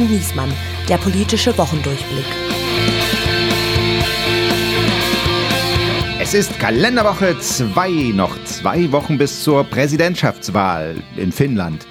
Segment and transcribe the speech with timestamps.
[0.00, 0.50] und Niesmann,
[0.88, 2.24] der politische Wochendurchblick.
[6.18, 11.86] Es ist Kalenderwoche 2, noch zwei Wochen bis zur Präsidentschaftswahl in Finnland.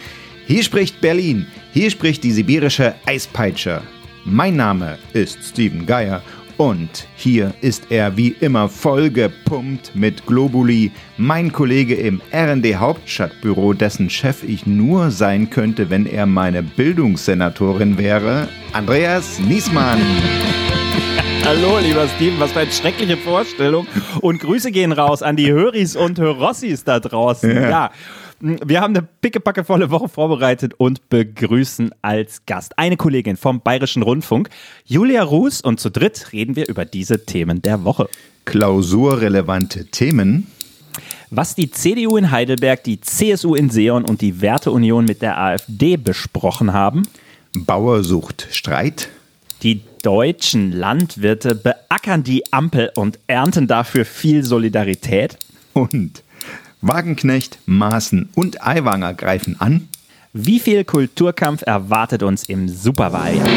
[0.48, 3.82] Hier spricht Berlin, hier spricht die sibirische Eispeitsche.
[4.26, 6.21] Mein Name ist Steven Geier
[6.60, 14.09] und hier ist er wie immer vollgepumpt mit Globuli, mein Kollege im RND Hauptstadtbüro, dessen
[14.09, 20.02] Chef ich nur sein könnte, wenn er meine Bildungssenatorin wäre, Andreas Niesmann.
[21.45, 23.88] Hallo, lieber Steven, was für eine schreckliche Vorstellung.
[24.20, 27.55] Und Grüße gehen raus an die Höris und Hörossis da draußen.
[27.55, 27.70] ja.
[27.70, 27.91] ja.
[28.41, 34.49] Wir haben eine pickepackevolle Woche vorbereitet und begrüßen als Gast eine Kollegin vom Bayerischen Rundfunk,
[34.85, 35.62] Julia Ruß.
[35.62, 38.07] Und zu dritt reden wir über diese Themen der Woche.
[38.45, 40.48] Klausurrelevante Themen.
[41.31, 45.98] Was die CDU in Heidelberg, die CSU in Seon und die Werteunion mit der AfD
[45.98, 47.03] besprochen haben.
[47.53, 49.09] Bauer sucht Streit.
[49.63, 55.37] Die deutschen Landwirte beackern die Ampel und ernten dafür viel Solidarität.
[55.74, 56.24] Und
[56.82, 59.90] Wagenknecht, Maaßen und Aiwanger greifen an.
[60.32, 63.48] Wie viel Kulturkampf erwartet uns im Superwahljahr?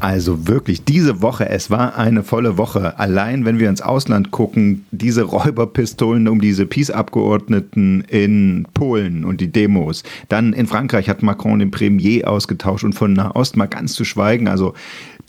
[0.00, 2.98] Also wirklich, diese Woche, es war eine volle Woche.
[2.98, 9.50] Allein, wenn wir ins Ausland gucken, diese Räuberpistolen um diese Peace-Abgeordneten in Polen und die
[9.50, 10.04] Demos.
[10.28, 14.46] Dann in Frankreich hat Macron den Premier ausgetauscht und von Nahost mal ganz zu schweigen.
[14.46, 14.74] Also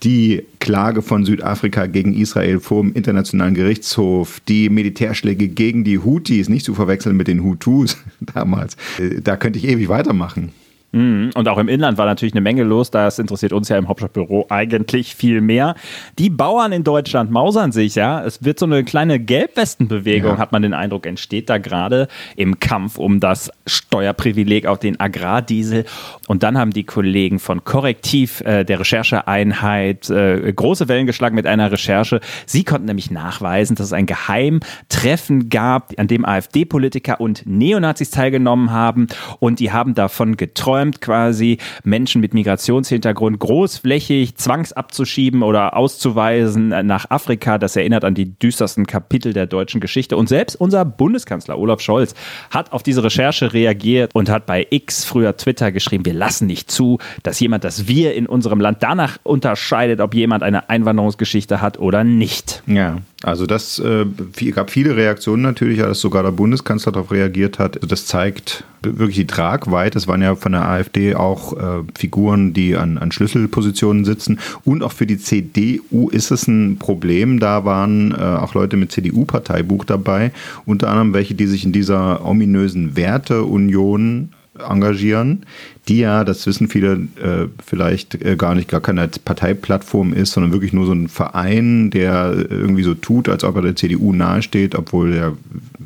[0.03, 6.49] die Klage von Südafrika gegen Israel vor dem Internationalen Gerichtshof, die Militärschläge gegen die Houthis,
[6.49, 7.97] nicht zu verwechseln mit den Hutus
[8.33, 8.75] damals.
[8.99, 10.51] Äh, da könnte ich ewig weitermachen.
[10.91, 11.29] Mhm.
[11.35, 12.89] Und auch im Inland war natürlich eine Menge los.
[12.89, 15.75] Das interessiert uns ja im Hauptstadtbüro eigentlich viel mehr.
[16.17, 18.23] Die Bauern in Deutschland mausern sich, ja.
[18.23, 20.37] Es wird so eine kleine Gelbwestenbewegung, ja.
[20.37, 25.85] hat man den Eindruck, entsteht da gerade im Kampf um das Steuerprivileg auf den Agrardiesel.
[26.27, 31.45] Und dann haben die Kollegen von Korrektiv, äh, der Rechercheeinheit, äh, große Wellen geschlagen mit
[31.45, 32.19] einer Recherche.
[32.45, 38.71] Sie konnten nämlich nachweisen, dass es ein Geheimtreffen gab, an dem AfD-Politiker und Neonazis teilgenommen
[38.71, 39.07] haben.
[39.39, 47.09] Und die haben davon geträumt, geträumt, quasi Menschen mit Migrationshintergrund großflächig zwangsabzuschieben oder auszuweisen nach
[47.09, 47.57] Afrika.
[47.57, 50.17] Das erinnert an die düstersten Kapitel der deutschen Geschichte.
[50.17, 52.13] Und selbst unser Bundeskanzler Olaf Scholz
[52.51, 56.71] hat auf diese Recherche reagiert und hat bei X, früher Twitter, geschrieben, wir lassen nicht
[56.71, 61.79] zu, dass jemand das Wir in unserem Land danach unterscheidet, ob jemand eine Einwanderungsgeschichte hat
[61.79, 62.63] oder nicht.
[62.65, 64.05] Ja, also das äh,
[64.51, 67.75] gab viele Reaktionen natürlich, als sogar der Bundeskanzler darauf reagiert hat.
[67.75, 69.97] Also das zeigt wirklich die Tragweite.
[69.97, 74.39] Es waren ja von der AfD auch äh, Figuren, die an, an Schlüsselpositionen sitzen.
[74.63, 77.41] Und auch für die CDU ist es ein Problem.
[77.41, 80.31] Da waren äh, auch Leute mit CDU-Parteibuch dabei,
[80.65, 84.29] unter anderem welche, die sich in dieser ominösen Werteunion
[84.67, 85.45] engagieren,
[85.87, 90.51] die ja, das wissen viele äh, vielleicht äh, gar nicht, gar keine Parteiplattform ist, sondern
[90.51, 94.75] wirklich nur so ein Verein, der irgendwie so tut, als ob er der CDU nahesteht,
[94.75, 95.37] obwohl er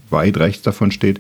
[0.10, 1.20] weit rechts davon steht.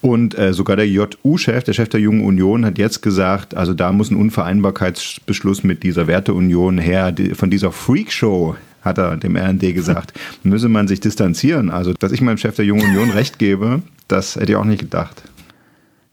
[0.00, 3.90] Und äh, sogar der JU-Chef, der Chef der Jungen Union, hat jetzt gesagt, also da
[3.90, 9.74] muss ein Unvereinbarkeitsbeschluss mit dieser Werteunion her, die, von dieser Freakshow, hat er dem RND
[9.74, 10.12] gesagt,
[10.44, 11.70] müsse man sich distanzieren.
[11.70, 14.80] Also, dass ich meinem Chef der Jungen Union recht gebe, das hätte ich auch nicht
[14.80, 15.22] gedacht.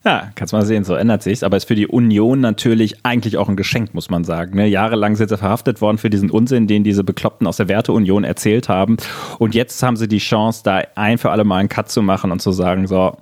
[0.05, 1.41] Ja, kannst mal sehen, so ändert sich's.
[1.41, 4.55] Aber ist für die Union natürlich eigentlich auch ein Geschenk, muss man sagen.
[4.55, 4.67] Ne?
[4.67, 8.69] Jahrelang sind sie verhaftet worden für diesen Unsinn, den diese Bekloppten aus der Werteunion erzählt
[8.69, 8.97] haben.
[9.39, 12.31] Und jetzt haben sie die Chance, da ein für alle Mal einen Cut zu machen
[12.31, 13.17] und zu sagen, so,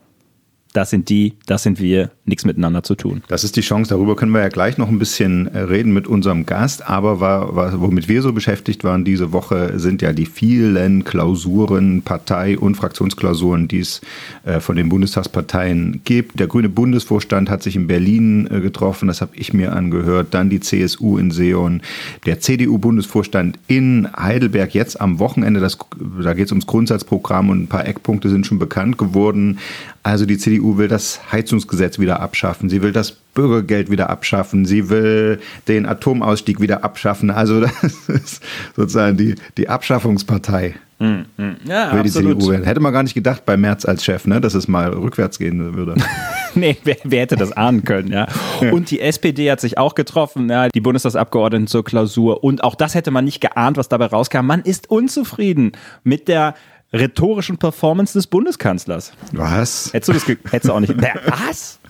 [0.73, 3.21] das sind die, das sind wir, nichts miteinander zu tun.
[3.27, 6.07] Das ist die Chance, darüber können wir ja gleich noch ein bisschen äh, reden mit
[6.07, 10.25] unserem Gast, aber war, war, womit wir so beschäftigt waren diese Woche, sind ja die
[10.25, 14.01] vielen Klausuren, Partei- und Fraktionsklausuren, die es
[14.45, 16.39] äh, von den Bundestagsparteien gibt.
[16.39, 20.49] Der grüne Bundesvorstand hat sich in Berlin äh, getroffen, das habe ich mir angehört, dann
[20.49, 21.81] die CSU in Seon,
[22.25, 25.77] der CDU-Bundesvorstand in Heidelberg jetzt am Wochenende, das,
[26.23, 29.59] da geht es ums Grundsatzprogramm und ein paar Eckpunkte sind schon bekannt geworden.
[30.03, 34.89] Also die CDU will das Heizungsgesetz wieder abschaffen, sie will das Bürgergeld wieder abschaffen, sie
[34.89, 37.29] will den Atomausstieg wieder abschaffen.
[37.29, 37.73] Also das
[38.07, 38.43] ist
[38.75, 40.75] sozusagen die, die Abschaffungspartei.
[40.99, 41.55] Hm, hm.
[41.67, 42.63] Ja, will die CDU werden.
[42.63, 45.75] Hätte man gar nicht gedacht bei Merz als Chef, ne, dass es mal rückwärts gehen
[45.75, 45.95] würde.
[46.55, 48.27] nee, wer, wer, hätte das ahnen können, ja.
[48.71, 52.43] Und die SPD hat sich auch getroffen, ja, die Bundestagsabgeordneten zur Klausur.
[52.43, 54.45] Und auch das hätte man nicht geahnt, was dabei rauskam.
[54.45, 55.73] Man ist unzufrieden
[56.03, 56.53] mit der
[56.93, 59.11] rhetorischen Performance des Bundeskanzlers.
[59.31, 59.91] Was?
[59.93, 60.93] Hättest du das hättest du auch nicht.
[61.25, 61.79] was?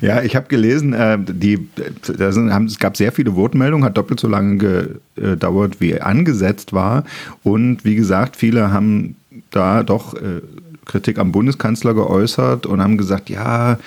[0.00, 1.68] Ja, ich habe gelesen, äh, die,
[2.06, 6.72] da sind, haben, es gab sehr viele Wortmeldungen, hat doppelt so lange gedauert, wie angesetzt
[6.72, 7.02] war.
[7.42, 9.16] Und wie gesagt, viele haben
[9.50, 10.40] da doch äh,
[10.84, 13.78] Kritik am Bundeskanzler geäußert und haben gesagt, ja,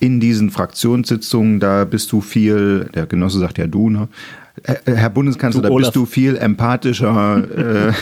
[0.00, 4.08] in diesen Fraktionssitzungen, da bist du viel, der Genosse sagt ja du, ne?
[4.64, 7.92] Äh, Herr Bundeskanzler, da bist du viel empathischer äh,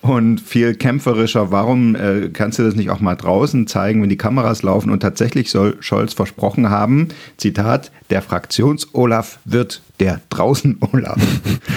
[0.06, 1.50] und viel kämpferischer.
[1.52, 4.90] Warum äh, kannst du das nicht auch mal draußen zeigen, wenn die Kameras laufen?
[4.90, 11.20] Und tatsächlich soll Scholz versprochen haben, Zitat, der Fraktions-Olaf wird der Draußen-Olaf.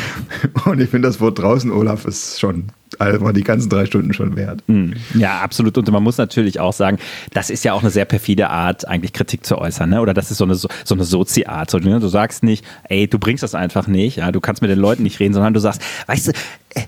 [0.66, 2.70] und ich finde das Wort Draußen-Olaf ist schon
[3.00, 4.64] also die ganzen drei Stunden schon wert.
[4.68, 4.94] Hm.
[5.16, 5.78] Ja, absolut.
[5.78, 6.98] Und man muss natürlich auch sagen,
[7.34, 9.90] das ist ja auch eine sehr perfide Art, eigentlich Kritik zu äußern.
[9.90, 10.02] Ne?
[10.02, 11.70] Oder das ist so eine, so eine Sozi-Art.
[11.70, 12.00] So, ne?
[12.00, 14.32] Du sagst nicht, ey, du bringst das einfach nicht, ja?
[14.32, 16.32] du kannst mit den Leuten nicht reden, sondern du sagst, weißt du,
[16.76, 16.82] äh,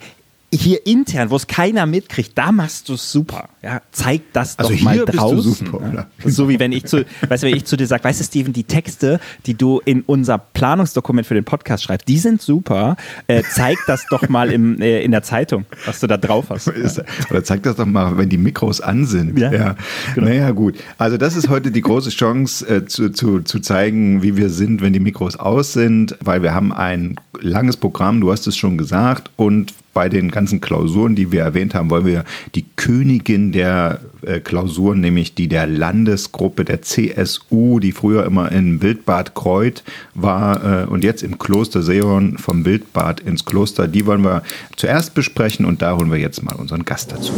[0.54, 3.50] hier intern, wo es keiner mitkriegt, da machst du es super.
[3.62, 5.54] Ja, zeig das also doch mal draußen.
[5.54, 6.30] Super, ja.
[6.30, 8.54] So wie wenn ich zu, weißt du, wenn ich zu dir sage, weißt du, Steven,
[8.54, 12.96] die Texte, die du in unser Planungsdokument für den Podcast schreibst, die sind super.
[13.28, 16.68] Äh, zeig das doch mal im, äh, in der Zeitung, was du da drauf hast.
[17.30, 19.38] Oder zeig das doch mal, wenn die Mikros an sind.
[19.40, 19.76] Ja, ja.
[20.14, 20.28] Genau.
[20.28, 20.76] Naja, gut.
[20.98, 24.82] Also das ist heute die große Chance äh, zu, zu, zu zeigen, wie wir sind,
[24.82, 28.78] wenn die Mikros aus sind, weil wir haben ein langes Programm, du hast es schon
[28.78, 34.02] gesagt, und bei den ganzen Klausuren, die wir erwähnt haben, wollen wir die Königin der
[34.22, 39.84] äh, Klausuren, nämlich die der Landesgruppe der CSU, die früher immer in Wildbad Kreuth
[40.14, 44.44] war äh, und jetzt im Kloster Seon vom Wildbad ins Kloster, die wollen wir
[44.76, 47.32] zuerst besprechen und da holen wir jetzt mal unseren Gast dazu.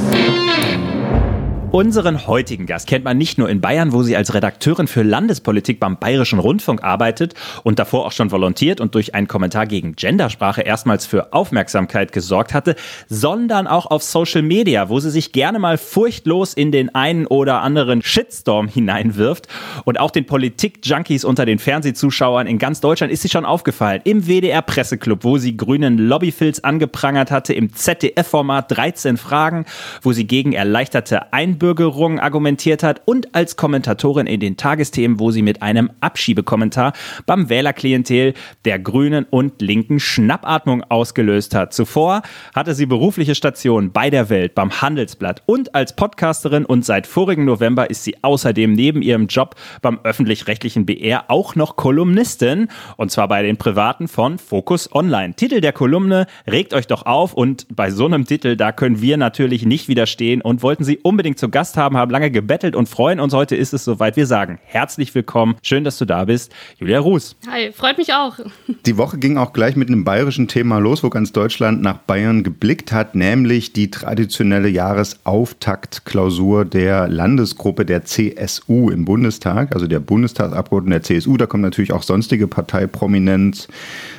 [1.77, 5.79] Unseren heutigen Gast kennt man nicht nur in Bayern, wo sie als Redakteurin für Landespolitik
[5.79, 10.63] beim Bayerischen Rundfunk arbeitet und davor auch schon volontiert und durch einen Kommentar gegen Gendersprache
[10.63, 12.75] erstmals für Aufmerksamkeit gesorgt hatte,
[13.09, 17.61] sondern auch auf Social Media, wo sie sich gerne mal furchtlos in den einen oder
[17.61, 19.47] anderen Shitstorm hineinwirft.
[19.85, 24.01] Und auch den Politik-Junkies unter den Fernsehzuschauern in ganz Deutschland ist sie schon aufgefallen.
[24.03, 29.65] Im WDR-Presseclub, wo sie grünen Lobbyfilz angeprangert hatte, im ZDF-Format 13 Fragen,
[30.01, 35.31] wo sie gegen erleichterte Einbindung Einbürgerung argumentiert hat und als Kommentatorin in den Tagesthemen, wo
[35.31, 36.93] sie mit einem Abschiebekommentar
[37.25, 41.73] beim Wählerklientel der Grünen und Linken Schnappatmung ausgelöst hat.
[41.73, 42.21] Zuvor
[42.55, 47.43] hatte sie berufliche Stationen bei der Welt, beim Handelsblatt und als Podcasterin und seit vorigen
[47.43, 53.27] November ist sie außerdem neben ihrem Job beim öffentlich-rechtlichen BR auch noch Kolumnistin und zwar
[53.27, 55.33] bei den Privaten von Focus Online.
[55.33, 59.17] Titel der Kolumne Regt euch doch auf und bei so einem Titel, da können wir
[59.17, 62.89] natürlich nicht widerstehen und wollten sie unbedingt zu zu Gast haben, haben lange gebettelt und
[62.89, 63.33] freuen uns.
[63.33, 64.17] Heute ist es soweit.
[64.17, 65.55] Wir sagen herzlich willkommen.
[65.61, 66.51] Schön, dass du da bist.
[66.77, 67.37] Julia Ruß.
[67.49, 68.37] Hi, freut mich auch.
[68.85, 72.43] Die Woche ging auch gleich mit einem bayerischen Thema los, wo ganz Deutschland nach Bayern
[72.43, 81.01] geblickt hat, nämlich die traditionelle Jahresauftaktklausur der Landesgruppe der CSU im Bundestag, also der Bundestagsabgeordneten
[81.01, 81.37] der CSU.
[81.37, 83.69] Da kommen natürlich auch sonstige Parteiprominenz.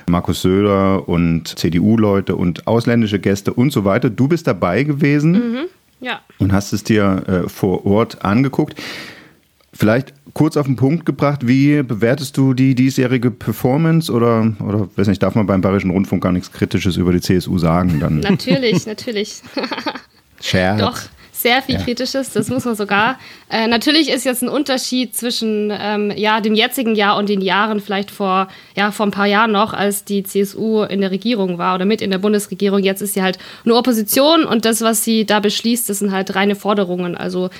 [0.08, 4.08] Markus Söder und CDU-Leute und ausländische Gäste und so weiter.
[4.08, 5.32] Du bist dabei gewesen.
[5.32, 5.64] Mhm.
[6.00, 6.20] Ja.
[6.38, 8.80] Und hast es dir äh, vor Ort angeguckt.
[9.72, 15.08] Vielleicht kurz auf den Punkt gebracht, wie bewertest du die diesjährige Performance oder, oder weiß
[15.08, 18.00] nicht, darf man beim Bayerischen Rundfunk gar nichts Kritisches über die CSU sagen?
[18.00, 18.20] Dann?
[18.20, 19.42] Natürlich, natürlich.
[20.40, 20.80] Scherz.
[20.80, 21.00] Doch,
[21.42, 21.82] sehr viel ja.
[21.82, 23.18] Kritisches, das muss man sogar.
[23.48, 27.80] Äh, natürlich ist jetzt ein Unterschied zwischen ähm, ja, dem jetzigen Jahr und den Jahren
[27.80, 31.74] vielleicht vor, ja, vor ein paar Jahren noch, als die CSU in der Regierung war
[31.74, 32.82] oder mit in der Bundesregierung.
[32.82, 36.34] Jetzt ist sie halt nur Opposition und das, was sie da beschließt, das sind halt
[36.34, 37.16] reine Forderungen.
[37.16, 37.50] Also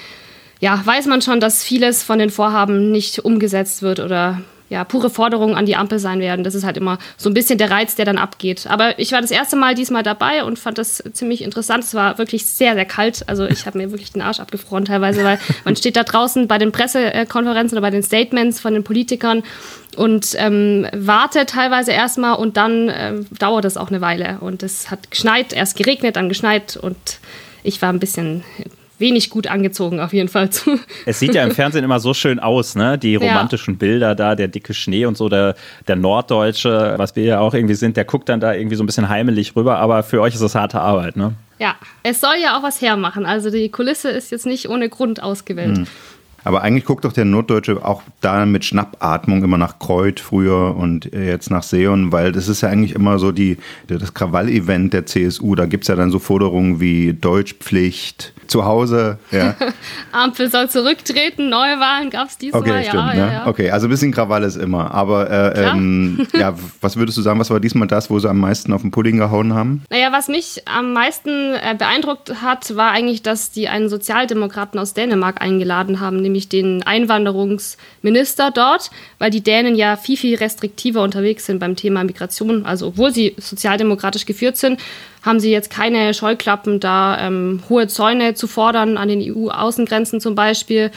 [0.60, 5.10] ja, weiß man schon, dass vieles von den Vorhaben nicht umgesetzt wird oder ja, pure
[5.10, 6.44] Forderungen an die Ampel sein werden.
[6.44, 8.66] Das ist halt immer so ein bisschen der Reiz, der dann abgeht.
[8.68, 11.84] Aber ich war das erste Mal diesmal dabei und fand das ziemlich interessant.
[11.84, 13.24] Es war wirklich sehr, sehr kalt.
[13.28, 16.58] Also ich habe mir wirklich den Arsch abgefroren teilweise, weil man steht da draußen bei
[16.58, 19.42] den Pressekonferenzen oder bei den Statements von den Politikern
[19.96, 24.38] und ähm, wartet teilweise erstmal und dann ähm, dauert es auch eine Weile.
[24.40, 27.18] Und es hat geschneit, erst geregnet, dann geschneit und
[27.62, 28.44] ich war ein bisschen
[28.98, 30.78] wenig gut angezogen auf jeden Fall zu.
[31.06, 32.98] Es sieht ja im Fernsehen immer so schön aus, ne?
[32.98, 33.78] Die romantischen ja.
[33.78, 35.54] Bilder da, der dicke Schnee und so, der,
[35.86, 38.86] der Norddeutsche, was wir ja auch irgendwie sind, der guckt dann da irgendwie so ein
[38.86, 41.34] bisschen heimelig rüber, aber für euch ist es harte Arbeit, ne?
[41.58, 43.26] Ja, es soll ja auch was hermachen.
[43.26, 45.78] Also die Kulisse ist jetzt nicht ohne Grund ausgewählt.
[45.78, 45.86] Mhm.
[46.44, 51.06] Aber eigentlich guckt doch der Norddeutsche auch da mit Schnappatmung immer nach Kreuth früher und
[51.12, 55.54] jetzt nach Seon, weil das ist ja eigentlich immer so die, das Krawall-Event der CSU.
[55.54, 59.18] Da gibt es ja dann so Forderungen wie Deutschpflicht, zu Hause.
[59.30, 59.54] Ja.
[60.12, 62.62] Ampel soll zurücktreten, Neuwahlen gab es diesmal.
[62.62, 62.94] Okay, stimmt.
[62.94, 63.32] Ja, ne?
[63.32, 64.92] ja, okay, also ein bisschen Krawall ist immer.
[64.92, 68.40] Aber äh, ähm, ja, was würdest du sagen, was war diesmal das, wo sie am
[68.40, 69.84] meisten auf den Pudding gehauen haben?
[69.90, 74.94] Naja, was mich am meisten äh, beeindruckt hat, war eigentlich, dass die einen Sozialdemokraten aus
[74.94, 81.46] Dänemark eingeladen haben, nämlich den Einwanderungsminister dort, weil die Dänen ja viel, viel restriktiver unterwegs
[81.46, 82.66] sind beim Thema Migration.
[82.66, 84.78] Also obwohl sie sozialdemokratisch geführt sind,
[85.22, 90.34] haben sie jetzt keine Scheuklappen, da ähm, hohe Zäune zu fordern an den EU-Außengrenzen zum
[90.34, 90.90] Beispiel.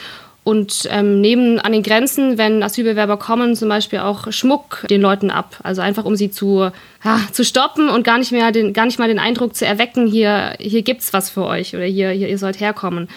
[0.44, 5.30] und ähm, nehmen an den Grenzen, wenn Asylbewerber kommen, zum Beispiel auch Schmuck den Leuten
[5.30, 5.58] ab.
[5.62, 6.70] Also einfach, um sie zu,
[7.04, 10.06] ja, zu stoppen und gar nicht mehr den, gar nicht mal den Eindruck zu erwecken,
[10.06, 13.08] hier, hier gibt's was für euch oder hier, hier ihr sollt herkommen.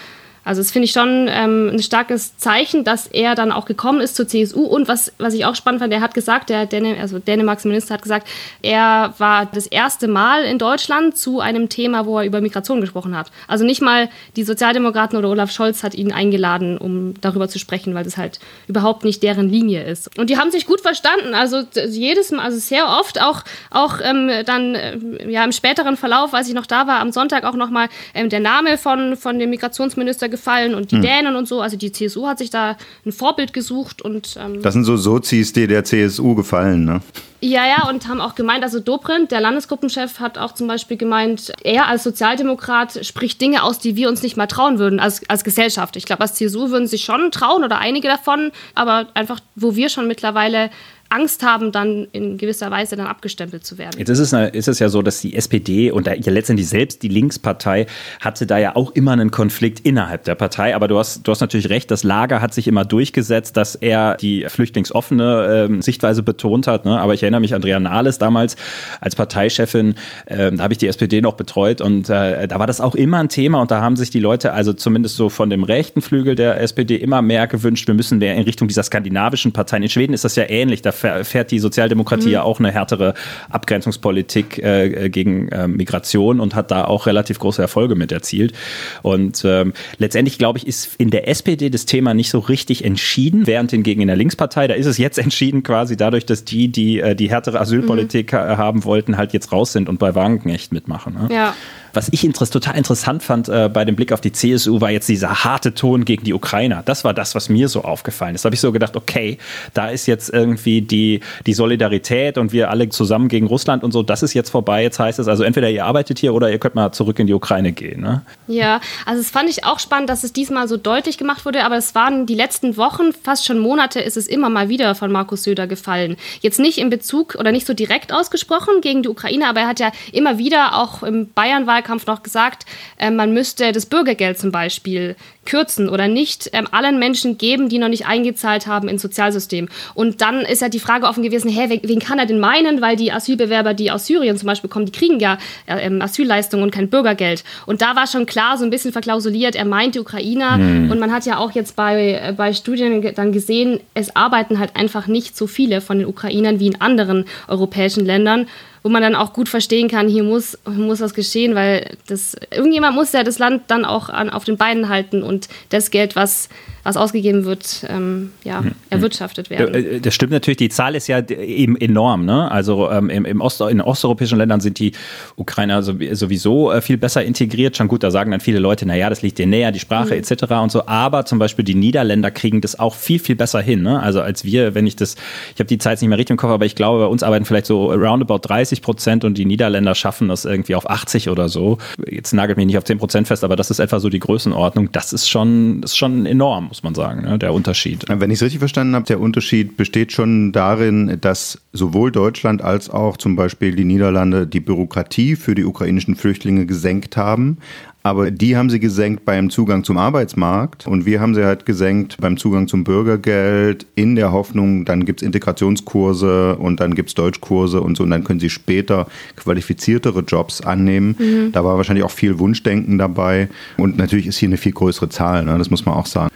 [0.46, 4.16] Also das finde ich schon ähm, ein starkes Zeichen, dass er dann auch gekommen ist
[4.16, 4.62] zur CSU.
[4.62, 7.96] Und was, was ich auch spannend fand, er hat gesagt, der Däne, also Dänemarks Minister
[7.96, 8.28] hat gesagt,
[8.62, 13.18] er war das erste Mal in Deutschland zu einem Thema, wo er über Migration gesprochen
[13.18, 13.32] hat.
[13.48, 17.96] Also nicht mal die Sozialdemokraten oder Olaf Scholz hat ihn eingeladen, um darüber zu sprechen,
[17.96, 20.16] weil das halt überhaupt nicht deren Linie ist.
[20.20, 21.34] Und die haben sich gut verstanden.
[21.34, 24.98] Also jedes Mal, also sehr oft, auch, auch ähm, dann äh,
[25.28, 28.42] ja im späteren Verlauf, als ich noch da war, am Sonntag auch nochmal ähm, der
[28.42, 31.02] Name von, von dem Migrationsminister gefallen und die hm.
[31.02, 31.62] Dänen und so.
[31.62, 34.38] Also die CSU hat sich da ein Vorbild gesucht und.
[34.40, 37.02] Ähm, das sind so Sozis, die der CSU gefallen, ne?
[37.42, 41.52] Ja, ja, und haben auch gemeint, also Dobrindt, der Landesgruppenchef, hat auch zum Beispiel gemeint,
[41.64, 45.44] er als Sozialdemokrat spricht Dinge aus, die wir uns nicht mal trauen würden als, als
[45.44, 45.96] Gesellschaft.
[45.96, 49.90] Ich glaube, als CSU würden sich schon trauen oder einige davon, aber einfach, wo wir
[49.90, 50.72] schon mittlerweile
[51.16, 53.98] Angst haben, dann in gewisser Weise dann abgestempelt zu werden.
[53.98, 57.08] Jetzt ist es, ist es ja so, dass die SPD und ja letztendlich selbst die
[57.08, 57.88] Linkspartei
[58.20, 60.76] hatte da ja auch immer einen Konflikt innerhalb der Partei.
[60.76, 64.16] Aber du hast, du hast natürlich recht, das Lager hat sich immer durchgesetzt, dass er
[64.18, 66.86] die flüchtlingsoffene äh, Sichtweise betont hat.
[66.86, 67.00] Ne?
[67.00, 68.58] Aber ich erinnere mich, Andrea Nahles damals
[69.00, 69.96] als Parteichefin,
[70.26, 73.20] äh, da habe ich die SPD noch betreut und äh, da war das auch immer
[73.20, 76.36] ein Thema und da haben sich die Leute, also zumindest so von dem rechten Flügel
[76.36, 79.84] der SPD, immer mehr gewünscht, wir müssen mehr in Richtung dieser skandinavischen Parteien.
[79.84, 80.82] In Schweden ist das ja ähnlich.
[80.82, 80.92] Da
[81.24, 82.34] fährt die Sozialdemokratie mhm.
[82.34, 83.14] ja auch eine härtere
[83.50, 88.54] Abgrenzungspolitik äh, gegen äh, Migration und hat da auch relativ große Erfolge mit erzielt.
[89.02, 93.48] Und ähm, letztendlich, glaube ich, ist in der SPD das Thema nicht so richtig entschieden,
[93.48, 97.00] während hingegen in der Linkspartei, da ist es jetzt entschieden quasi dadurch, dass die, die
[97.00, 98.38] äh, die härtere Asylpolitik mhm.
[98.38, 101.14] haben wollten, halt jetzt raus sind und bei Wagenknecht mitmachen.
[101.14, 101.34] Ne?
[101.34, 101.54] Ja.
[101.96, 105.08] Was ich interess total interessant fand äh, bei dem Blick auf die CSU, war jetzt
[105.08, 106.84] dieser harte Ton gegen die Ukrainer.
[106.84, 108.44] Das war das, was mir so aufgefallen ist.
[108.44, 109.38] Da habe ich so gedacht, okay,
[109.74, 114.04] da ist jetzt irgendwie die, die Solidarität und wir alle zusammen gegen Russland und so,
[114.04, 114.84] das ist jetzt vorbei.
[114.84, 117.34] Jetzt heißt es also, entweder ihr arbeitet hier oder ihr könnt mal zurück in die
[117.34, 118.02] Ukraine gehen.
[118.02, 118.22] Ne?
[118.48, 121.78] Ja, also es fand ich auch spannend, dass es diesmal so deutlich gemacht wurde, aber
[121.78, 125.44] es waren die letzten Wochen, fast schon Monate, ist es immer mal wieder von Markus
[125.44, 126.18] Söder gefallen.
[126.42, 129.80] Jetzt nicht in Bezug oder nicht so direkt ausgesprochen gegen die Ukraine, aber er hat
[129.80, 132.66] ja immer wieder auch im Bayern-Wahlkampf Wahlkampf noch gesagt,
[132.98, 135.16] äh, man müsste das Bürgergeld zum Beispiel
[135.46, 139.70] kürzen oder nicht ähm, allen Menschen geben, die noch nicht eingezahlt haben ins Sozialsystem.
[139.94, 142.82] Und dann ist ja die Frage offen gewesen, hä, wen, wen kann er denn meinen?
[142.82, 145.38] Weil die Asylbewerber, die aus Syrien zum Beispiel kommen, die kriegen ja
[145.68, 147.44] äh, ähm, Asylleistungen und kein Bürgergeld.
[147.66, 150.58] Und da war schon klar, so ein bisschen verklausuliert, er meint die Ukrainer.
[150.58, 150.92] Mhm.
[150.92, 154.76] Und man hat ja auch jetzt bei, äh, bei Studien dann gesehen, es arbeiten halt
[154.76, 158.48] einfach nicht so viele von den Ukrainern wie in anderen europäischen Ländern
[158.86, 162.94] wo man dann auch gut verstehen kann, hier muss, muss was geschehen, weil das, irgendjemand
[162.94, 166.50] muss ja das Land dann auch an, auf den Beinen halten und das Geld, was
[166.86, 168.76] was ausgegeben wird, ähm, ja, hm, hm.
[168.92, 169.74] erwirtschaftet werden.
[169.74, 172.26] Äh, das stimmt natürlich, die Zahl ist ja eben enorm.
[172.26, 172.50] Ne?
[172.52, 174.92] Also ähm, im, im Ost, in osteuropäischen Ländern sind die
[175.36, 177.76] Ukrainer sowieso äh, viel besser integriert.
[177.76, 180.24] Schon gut, da sagen dann viele Leute, naja, das liegt dir näher, die Sprache mhm.
[180.24, 180.44] etc.
[180.62, 180.86] und so.
[180.86, 183.82] Aber zum Beispiel die Niederländer kriegen das auch viel, viel besser hin.
[183.82, 184.00] Ne?
[184.00, 185.16] Also als wir, wenn ich das,
[185.56, 187.46] ich habe die Zeit nicht mehr richtig im Kopf, aber ich glaube, bei uns arbeiten
[187.46, 191.80] vielleicht so roundabout 30 Prozent und die Niederländer schaffen das irgendwie auf 80 oder so.
[192.08, 194.92] Jetzt nagelt mich nicht auf 10 Prozent fest, aber das ist etwa so die Größenordnung.
[194.92, 198.04] Das ist schon, das ist schon enorm muss man sagen, ne, der Unterschied.
[198.10, 202.90] Wenn ich es richtig verstanden habe, der Unterschied besteht schon darin, dass sowohl Deutschland als
[202.90, 207.60] auch zum Beispiel die Niederlande die Bürokratie für die ukrainischen Flüchtlinge gesenkt haben.
[208.06, 212.18] Aber die haben sie gesenkt beim Zugang zum Arbeitsmarkt und wir haben sie halt gesenkt
[212.22, 217.16] beim Zugang zum Bürgergeld in der Hoffnung, dann gibt es Integrationskurse und dann gibt es
[217.16, 219.08] Deutschkurse und so und dann können sie später
[219.38, 221.16] qualifiziertere Jobs annehmen.
[221.18, 221.52] Mhm.
[221.52, 225.44] Da war wahrscheinlich auch viel Wunschdenken dabei und natürlich ist hier eine viel größere Zahl,
[225.44, 225.58] ne?
[225.58, 226.30] das muss man auch sagen.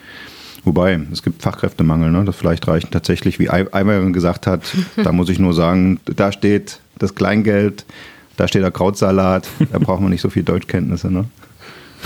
[0.63, 2.25] Wobei, es gibt Fachkräftemangel, ne?
[2.25, 4.63] das vielleicht reicht tatsächlich, wie Eimerin gesagt hat,
[4.95, 7.85] da muss ich nur sagen, da steht das Kleingeld,
[8.37, 11.11] da steht der Krautsalat, da braucht man nicht so viel Deutschkenntnisse.
[11.11, 11.25] Ne?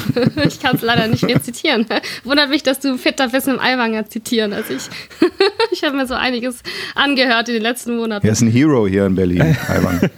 [0.48, 1.86] ich kann es leider nicht rezitieren.
[2.24, 4.90] Wundert mich, dass du fitter bist im Eiwanger zitieren als ich.
[5.72, 6.62] ich habe mir so einiges
[6.96, 8.26] angehört in den letzten Monaten.
[8.26, 10.10] Er ist ein Hero hier in Berlin, Aiwanger.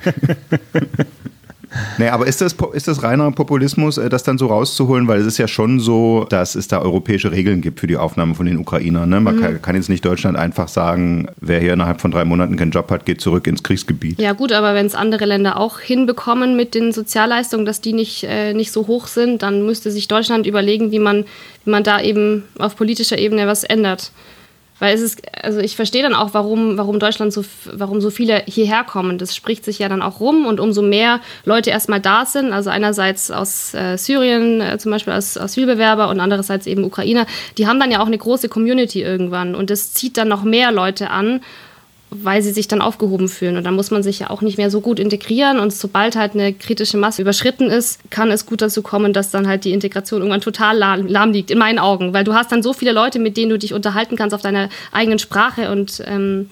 [1.97, 5.07] Nee, aber ist das, ist das reiner Populismus, äh, das dann so rauszuholen?
[5.07, 8.35] Weil es ist ja schon so, dass es da europäische Regeln gibt für die Aufnahme
[8.35, 9.09] von den Ukrainern.
[9.09, 9.19] Ne?
[9.19, 9.41] Man mhm.
[9.41, 12.89] kann, kann, jetzt nicht Deutschland einfach sagen, wer hier innerhalb von drei Monaten keinen Job
[12.91, 14.19] hat, geht zurück ins Kriegsgebiet.
[14.19, 18.23] Ja gut, aber wenn es andere Länder auch hinbekommen mit den Sozialleistungen, dass die nicht,
[18.23, 21.25] äh, nicht so hoch sind, dann müsste sich Deutschland überlegen, wie man,
[21.63, 24.11] wie man da eben auf politischer Ebene was ändert.
[24.79, 28.43] Weil es ist, also ich verstehe dann auch, warum, warum Deutschland so, warum so viele
[28.45, 29.17] hierher kommen.
[29.17, 32.69] Das spricht sich ja dann auch rum und umso mehr Leute erstmal da sind, also
[32.69, 37.25] einerseits aus äh, Syrien äh, zum Beispiel als Asylbewerber und andererseits eben Ukrainer,
[37.57, 40.73] die haben dann ja auch eine große Community irgendwann und das zieht dann noch mehr
[40.73, 41.41] Leute an
[42.23, 43.57] weil sie sich dann aufgehoben fühlen.
[43.57, 45.59] Und dann muss man sich ja auch nicht mehr so gut integrieren.
[45.59, 49.47] Und sobald halt eine kritische Masse überschritten ist, kann es gut dazu kommen, dass dann
[49.47, 52.13] halt die Integration irgendwann total lahm, lahm liegt, in meinen Augen.
[52.13, 54.69] Weil du hast dann so viele Leute, mit denen du dich unterhalten kannst auf deiner
[54.91, 56.49] eigenen Sprache und ähm,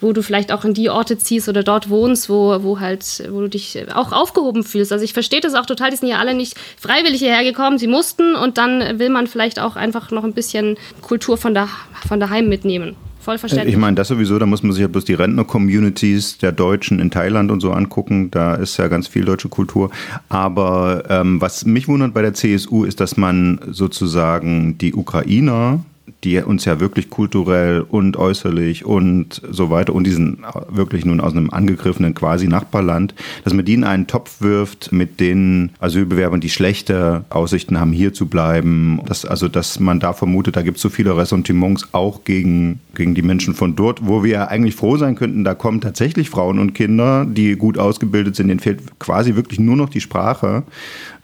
[0.00, 3.40] wo du vielleicht auch in die Orte ziehst oder dort wohnst, wo, wo halt, wo
[3.40, 4.92] du dich auch aufgehoben fühlst.
[4.92, 7.86] Also ich verstehe das auch total, die sind ja alle nicht freiwillig hierher gekommen, sie
[7.86, 11.68] mussten und dann will man vielleicht auch einfach noch ein bisschen Kultur von, da,
[12.06, 12.94] von daheim mitnehmen.
[13.26, 13.74] Voll verständlich.
[13.74, 17.10] Ich meine, das sowieso, da muss man sich ja bloß die Rentner-Communities der Deutschen in
[17.10, 18.30] Thailand und so angucken.
[18.30, 19.90] Da ist ja ganz viel deutsche Kultur.
[20.28, 25.80] Aber ähm, was mich wundert bei der CSU ist, dass man sozusagen die Ukrainer
[26.24, 31.32] die uns ja wirklich kulturell und äußerlich und so weiter und diesen wirklich nun aus
[31.32, 36.50] einem angegriffenen quasi Nachbarland, dass man die in einen Topf wirft mit den Asylbewerbern, die
[36.50, 39.00] schlechte Aussichten haben, hier zu bleiben.
[39.06, 43.14] Das, also, dass man da vermutet, da gibt es so viele Ressentiments auch gegen, gegen
[43.14, 46.58] die Menschen von dort, wo wir ja eigentlich froh sein könnten, da kommen tatsächlich Frauen
[46.58, 50.64] und Kinder, die gut ausgebildet sind, denen fehlt quasi wirklich nur noch die Sprache.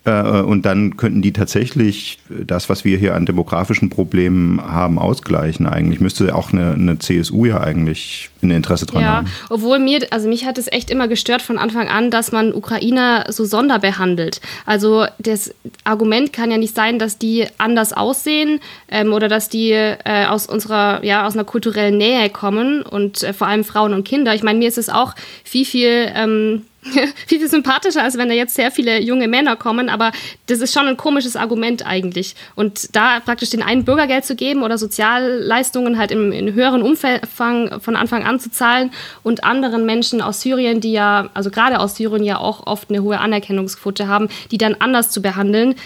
[0.05, 5.67] Äh, und dann könnten die tatsächlich das, was wir hier an demografischen Problemen haben, ausgleichen.
[5.67, 9.29] Eigentlich müsste auch eine, eine CSU ja eigentlich ein Interesse dran ja, haben.
[9.49, 13.27] Obwohl mir, also mich hat es echt immer gestört von Anfang an, dass man Ukrainer
[13.29, 14.41] so sonderbehandelt.
[14.67, 15.55] Also das
[15.85, 20.47] Argument kann ja nicht sein, dass die anders aussehen ähm, oder dass die äh, aus
[20.47, 24.35] unserer, ja, aus einer kulturellen Nähe kommen und äh, vor allem Frauen und Kinder.
[24.35, 26.63] Ich meine, mir ist es auch viel, viel ähm,
[27.27, 29.89] viel, viel sympathischer, als wenn da jetzt sehr viele junge Männer kommen.
[29.89, 30.11] Aber
[30.47, 32.35] das ist schon ein komisches Argument eigentlich.
[32.57, 37.81] Und da praktisch den einen Bürgergeld zu geben oder Sozialleistungen halt im, in höheren Umfang
[37.81, 38.91] von Anfang an zu zahlen
[39.23, 43.03] und anderen Menschen aus Syrien, die ja, also gerade aus Syrien ja auch oft eine
[43.03, 45.77] hohe Anerkennungsquote haben, die dann anders zu behandeln,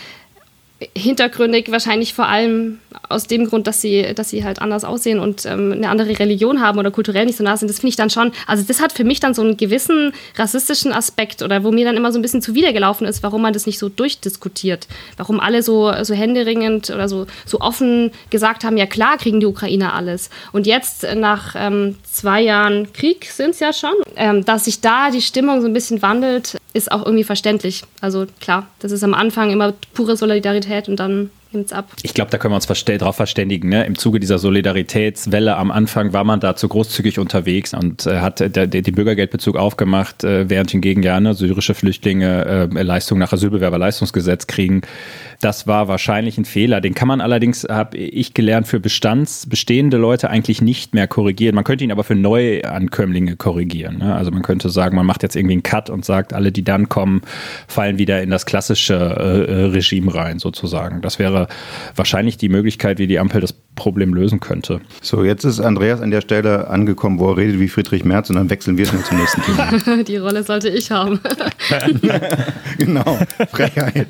[0.95, 2.78] hintergründig wahrscheinlich vor allem
[3.09, 6.61] aus dem Grund, dass sie, dass sie halt anders aussehen und ähm, eine andere Religion
[6.61, 7.68] haben oder kulturell nicht so nah sind.
[7.68, 10.92] Das finde ich dann schon, also das hat für mich dann so einen gewissen rassistischen
[10.92, 13.79] Aspekt oder wo mir dann immer so ein bisschen zuwidergelaufen ist, warum man das nicht
[13.79, 14.87] so durchdiskutiert.
[15.16, 19.46] Warum alle so, so händeringend oder so, so offen gesagt haben, ja klar kriegen die
[19.46, 20.29] Ukrainer alles.
[20.53, 25.11] Und jetzt nach ähm, zwei Jahren Krieg sind es ja schon, ähm, dass sich da
[25.11, 27.85] die Stimmung so ein bisschen wandelt, ist auch irgendwie verständlich.
[28.03, 31.90] Also klar, das ist am Anfang immer pure Solidarität und dann nimmt's ab.
[32.02, 33.68] Ich glaube, da können wir uns verste darauf verständigen.
[33.68, 33.85] Ne?
[33.85, 38.40] Im Zuge dieser Solidaritätswelle am Anfang war man da zu großzügig unterwegs und äh, hat
[38.40, 44.46] der, den Bürgergeldbezug aufgemacht, äh, während hingegen ja ne, syrische Flüchtlinge äh, Leistungen nach Asylbewerberleistungsgesetz
[44.46, 44.82] kriegen.
[45.40, 46.80] Das war wahrscheinlich ein Fehler.
[46.80, 51.54] Den kann man allerdings, habe ich gelernt, für Bestands bestehende Leute eigentlich nicht mehr korrigieren.
[51.54, 53.98] Man könnte ihn aber für Neuankömmlinge korrigieren.
[53.98, 54.14] Ne?
[54.14, 56.88] Also man könnte sagen, man macht jetzt irgendwie einen Cut und sagt, alle, die dann
[56.88, 57.22] kommen,
[57.68, 61.02] fallen wieder in das klassische äh, äh Regime rein, sozusagen.
[61.02, 61.36] Das wäre
[61.94, 64.81] wahrscheinlich die Möglichkeit, wie die Ampel das Problem lösen könnte.
[65.03, 68.37] So, jetzt ist Andreas an der Stelle angekommen, wo er redet wie Friedrich Merz und
[68.37, 70.03] dann wechseln wir schnell zum nächsten Thema.
[70.09, 71.20] Die Rolle sollte ich haben.
[72.79, 73.18] genau,
[73.51, 74.09] Frechheit.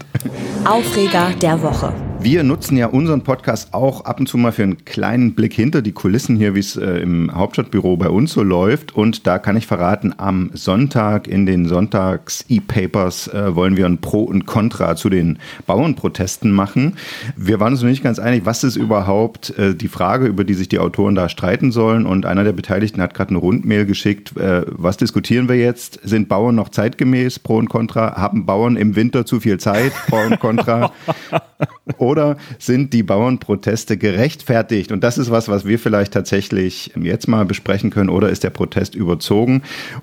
[0.65, 1.93] Aufreger der Woche.
[2.19, 5.81] Wir nutzen ja unseren Podcast auch ab und zu mal für einen kleinen Blick hinter
[5.83, 8.97] die Kulissen hier, wie es äh, im Hauptstadtbüro bei uns so läuft.
[8.97, 14.23] Und da kann ich verraten, am Sonntag in den Sonntags-E-Papers äh, wollen wir ein Pro
[14.25, 16.97] und Contra zu den Bauernprotesten machen.
[17.37, 20.55] Wir waren uns noch nicht ganz einig, was ist überhaupt äh, die Frage, über die
[20.55, 22.07] sich die Autoren da streiten sollen.
[22.07, 24.37] Und einer der Beteiligten hat gerade eine Rundmail geschickt.
[24.37, 26.01] Äh, was diskutieren wir jetzt?
[26.03, 27.39] Sind Bauern noch zeitgemäß?
[27.39, 28.17] Pro und Contra?
[28.17, 29.93] Haben Bauern im Winter zu viel Zeit?
[30.09, 30.93] Pro und Contra?
[32.07, 34.93] Oder sind die Bauernproteste gerechtfertigt?
[34.93, 38.11] Und das ist was, was wir vielleicht tatsächlich jetzt mal besprechen können.
[38.11, 39.63] Oder ist der Protest überzogen?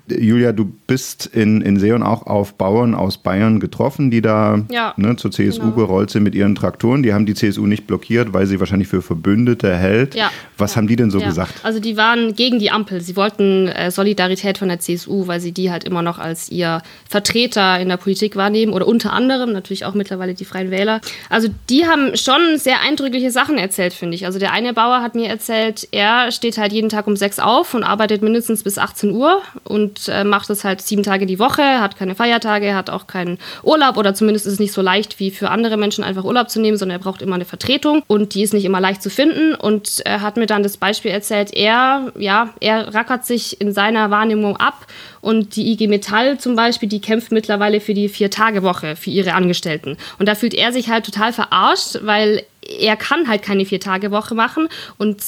[0.10, 4.94] Julia, du bist in, in Seon auch auf Bauern aus Bayern getroffen, die da ja,
[4.98, 5.76] ne, zur CSU genau.
[5.76, 7.04] gerollt sind mit ihren Traktoren.
[7.04, 10.14] Die haben die CSU nicht blockiert, weil sie wahrscheinlich für Verbündete hält.
[10.14, 10.30] Ja.
[10.58, 10.78] Was ja.
[10.78, 11.54] haben die denn so gesagt?
[11.64, 13.00] Also die waren gegen die Ampel.
[13.00, 16.82] Sie wollten äh, Solidarität von der CSU, weil sie die halt immer noch als ihr
[17.10, 18.74] Vertreter in der Politik wahrnehmen.
[18.74, 21.00] Oder unter anderem natürlich auch mittlerweile die Freien Wähler.
[21.30, 24.26] Also die haben haben schon sehr eindrückliche Sachen erzählt, finde ich.
[24.26, 27.74] Also der eine Bauer hat mir erzählt, er steht halt jeden Tag um sechs auf
[27.74, 31.62] und arbeitet mindestens bis 18 Uhr und äh, macht das halt sieben Tage die Woche,
[31.80, 35.32] hat keine Feiertage, hat auch keinen Urlaub oder zumindest ist es nicht so leicht wie
[35.32, 38.42] für andere Menschen einfach Urlaub zu nehmen, sondern er braucht immer eine Vertretung und die
[38.42, 42.12] ist nicht immer leicht zu finden und er hat mir dann das Beispiel erzählt, er,
[42.18, 44.88] ja, er rackert sich in seiner Wahrnehmung ab
[45.24, 49.98] und die IG Metall zum Beispiel, die kämpft mittlerweile für die Vier-Tage-Woche für ihre Angestellten.
[50.20, 54.68] Und da fühlt er sich halt total verarscht, weil er kann halt keine Vier-Tage-Woche machen
[54.98, 55.24] und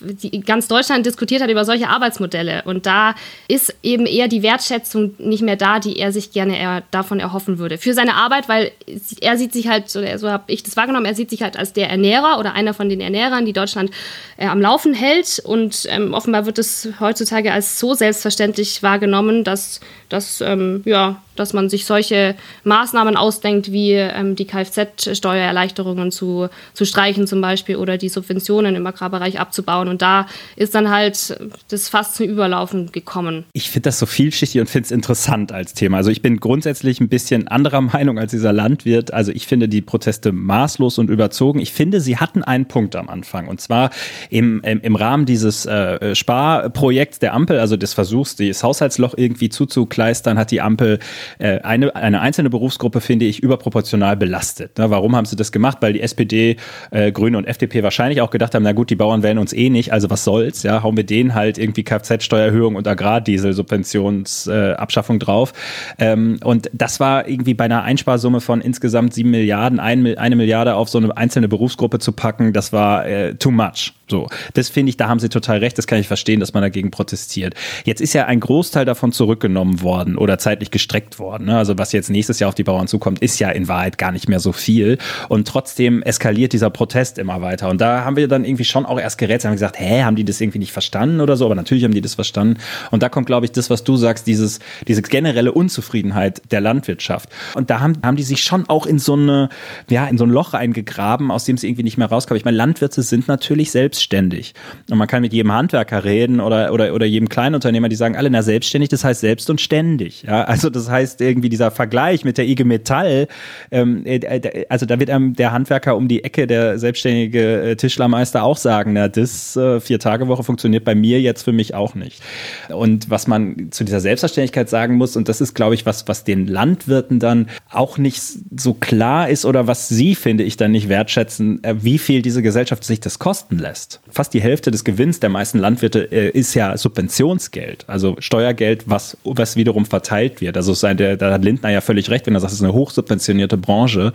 [0.00, 2.62] die, ganz Deutschland diskutiert hat über solche Arbeitsmodelle.
[2.64, 3.14] Und da
[3.48, 7.58] ist eben eher die Wertschätzung nicht mehr da, die er sich gerne er, davon erhoffen
[7.58, 7.78] würde.
[7.78, 8.72] Für seine Arbeit, weil
[9.20, 11.72] er sieht sich halt, oder so habe ich das wahrgenommen, er sieht sich halt als
[11.72, 13.90] der Ernährer oder einer von den Ernährern, die Deutschland
[14.36, 15.40] äh, am Laufen hält.
[15.44, 21.52] Und ähm, offenbar wird es heutzutage als so selbstverständlich wahrgenommen, dass, dass ähm, ja, dass
[21.52, 27.98] man sich solche Maßnahmen ausdenkt, wie ähm, die Kfz-Steuererleichterungen zu, zu streichen zum Beispiel oder
[27.98, 29.88] die Subventionen im Agrarbereich abzubauen.
[29.88, 33.44] Und da ist dann halt das fast zum Überlaufen gekommen.
[33.52, 35.98] Ich finde das so vielschichtig und finde es interessant als Thema.
[35.98, 39.12] Also ich bin grundsätzlich ein bisschen anderer Meinung als dieser Landwirt.
[39.12, 41.60] Also ich finde die Proteste maßlos und überzogen.
[41.60, 43.48] Ich finde, sie hatten einen Punkt am Anfang.
[43.48, 43.90] Und zwar
[44.30, 49.48] im, im, im Rahmen dieses äh, Sparprojekts der Ampel, also des Versuchs, das Haushaltsloch irgendwie
[49.48, 50.98] zuzukleistern, hat die Ampel
[51.38, 54.72] äh, eine, eine einzelne Berufsgruppe, finde ich, überproportional belastet.
[54.76, 55.78] Na, warum haben sie das gemacht?
[55.80, 56.56] Weil die SPD,
[56.90, 59.70] äh, Grüne und FDP wahrscheinlich auch gedacht haben, na gut, die Bauern wählen uns eh
[59.70, 65.52] nicht, also was soll's, ja, hauen wir denen halt irgendwie Kfz-Steuererhöhung und Agrardiesel-Subventionsabschaffung äh, drauf.
[65.98, 70.74] Ähm, und das war irgendwie bei einer Einsparsumme von insgesamt sieben Milliarden, ein, eine Milliarde
[70.74, 73.92] auf so eine einzelne Berufsgruppe zu packen, das war äh, too much.
[74.08, 76.62] So, das finde ich, da haben Sie total recht, das kann ich verstehen, dass man
[76.62, 77.54] dagegen protestiert.
[77.84, 81.46] Jetzt ist ja ein Großteil davon zurückgenommen worden oder zeitlich gestreckt worden.
[81.46, 81.58] Ne?
[81.58, 84.28] Also was jetzt nächstes Jahr auf die Bauern zukommt, ist ja in Wahrheit gar nicht
[84.28, 84.98] mehr so viel.
[85.28, 87.68] Und trotzdem eskaliert dieser Protest immer weiter.
[87.68, 90.24] Und da haben wir dann irgendwie schon auch erst gerätselt, haben gesagt, hä, haben die
[90.24, 91.44] das irgendwie nicht verstanden oder so?
[91.44, 92.60] Aber natürlich haben die das verstanden.
[92.92, 97.28] Und da kommt, glaube ich, das, was du sagst, dieses, diese generelle Unzufriedenheit der Landwirtschaft.
[97.56, 99.48] Und da haben, haben die sich schon auch in so eine,
[99.90, 102.38] ja, in so ein Loch eingegraben, aus dem sie irgendwie nicht mehr rauskommen.
[102.38, 104.54] Ich meine, Landwirte sind natürlich selbst selbstständig.
[104.90, 108.30] Und man kann mit jedem Handwerker reden oder, oder, oder jedem Kleinunternehmer, die sagen alle,
[108.30, 110.22] na, selbstständig, das heißt selbst und ständig.
[110.22, 113.28] Ja, also das heißt irgendwie dieser Vergleich mit der IG Metall,
[113.70, 118.42] ähm, äh, also da wird einem der Handwerker um die Ecke, der selbstständige äh, Tischlermeister
[118.42, 122.22] auch sagen, na, das äh, Vier-Tage-Woche funktioniert bei mir jetzt für mich auch nicht.
[122.68, 126.24] Und was man zu dieser Selbstverständlichkeit sagen muss, und das ist, glaube ich, was, was
[126.24, 128.20] den Landwirten dann auch nicht
[128.56, 132.42] so klar ist oder was sie, finde ich, dann nicht wertschätzen, äh, wie viel diese
[132.42, 134.00] Gesellschaft sich das kosten lässt lässt.
[134.10, 139.16] Fast die Hälfte des Gewinns der meisten Landwirte äh, ist ja Subventionsgeld, also Steuergeld, was,
[139.24, 140.56] was wiederum verteilt wird.
[140.56, 143.56] Also der, da hat Lindner ja völlig recht, wenn er sagt, es ist eine hochsubventionierte
[143.56, 144.12] Branche.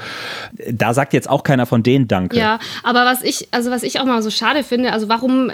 [0.71, 2.37] Da sagt jetzt auch keiner von denen Danke.
[2.37, 5.51] Ja, aber was ich, also was ich auch mal so schade finde, also warum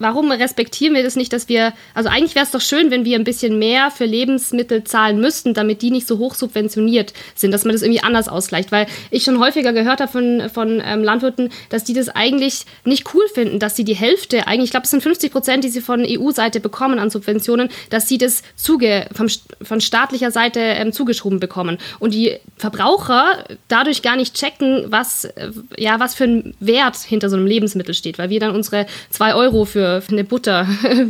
[0.00, 3.16] warum respektieren wir das nicht, dass wir, also eigentlich wäre es doch schön, wenn wir
[3.16, 7.64] ein bisschen mehr für Lebensmittel zahlen müssten, damit die nicht so hoch subventioniert sind, dass
[7.64, 8.72] man das irgendwie anders ausgleicht.
[8.72, 13.14] Weil ich schon häufiger gehört habe von, von ähm, Landwirten, dass die das eigentlich nicht
[13.14, 15.82] cool finden, dass sie die Hälfte, eigentlich, ich glaube, es sind 50 Prozent, die sie
[15.82, 19.28] von EU-Seite bekommen an Subventionen, dass sie das zuge, vom,
[19.60, 21.76] von staatlicher Seite ähm, zugeschoben bekommen.
[21.98, 27.28] Und die Verbraucher dadurch gar nicht checken, was, äh, ja, was für ein Wert hinter
[27.28, 30.66] so einem Lebensmittel steht, weil wir dann unsere zwei Euro für für eine Butter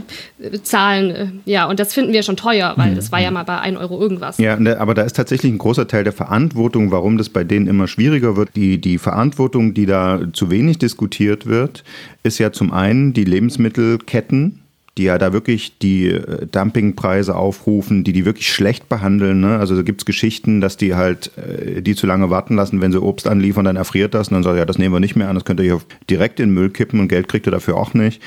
[0.62, 1.40] zahlen.
[1.44, 4.00] Ja, und das finden wir schon teuer, weil das war ja mal bei 1 Euro
[4.00, 4.38] irgendwas.
[4.38, 7.88] Ja, aber da ist tatsächlich ein großer Teil der Verantwortung, warum das bei denen immer
[7.88, 8.50] schwieriger wird.
[8.56, 11.84] Die, die Verantwortung, die da zu wenig diskutiert wird,
[12.22, 14.59] ist ja zum einen die Lebensmittelketten,
[14.98, 19.40] die ja da wirklich die äh, Dumpingpreise aufrufen, die die wirklich schlecht behandeln.
[19.40, 19.58] Ne?
[19.58, 22.90] Also da gibt es Geschichten, dass die halt äh, die zu lange warten lassen, wenn
[22.90, 25.28] sie Obst anliefern, dann erfriert das und dann sagen, ja, das nehmen wir nicht mehr
[25.28, 27.76] an, das könnt ihr hier direkt in den Müll kippen und Geld kriegt ihr dafür
[27.76, 28.20] auch nicht.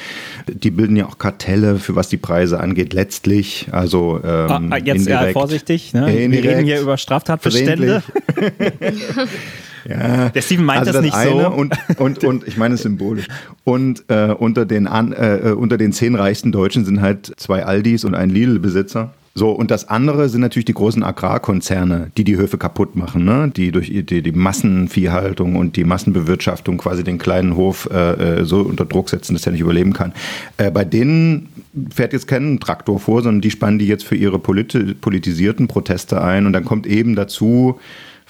[0.48, 3.68] Die bilden ja auch Kartelle, für was die Preise angeht, letztlich.
[3.72, 6.08] Also ähm, ah, jetzt indirekt, ja, vorsichtig, ne?
[6.08, 8.04] wir reden hier über Straftatbestände.
[9.88, 11.48] Ja, der Steven meint also das, das, nicht so.
[11.50, 13.28] Und, und, und ich meine es symbolisch.
[13.64, 18.06] Und äh, unter, den an, äh, unter den zehn reichsten Deutschen sind halt zwei Aldis
[18.06, 19.14] und ein Lidl-Besitzer.
[19.36, 23.52] So, und das andere sind natürlich die großen Agrarkonzerne, die die Höfe kaputt machen, ne?
[23.56, 28.62] die durch die, die Massenviehhaltung und die Massenbewirtschaftung quasi den kleinen Hof äh, äh so
[28.62, 30.14] unter Druck setzen, dass er nicht überleben kann.
[30.58, 31.50] Äh, bei denen
[31.92, 36.22] fährt jetzt kein Traktor vor, sondern die spannen die jetzt für ihre politi politisierten Proteste
[36.22, 36.46] ein.
[36.46, 37.80] Und dann kommt eben dazu,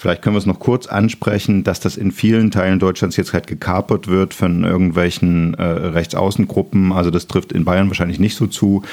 [0.03, 3.47] Vielleicht können wir es noch kurz ansprechen, dass das in vielen Teilen Deutschlands jetzt halt
[3.47, 6.91] gekapert wird von irgendwelchen äh, Rechtsaußengruppen.
[6.91, 8.83] Also das trifft in Bayern wahrscheinlich nicht so zu,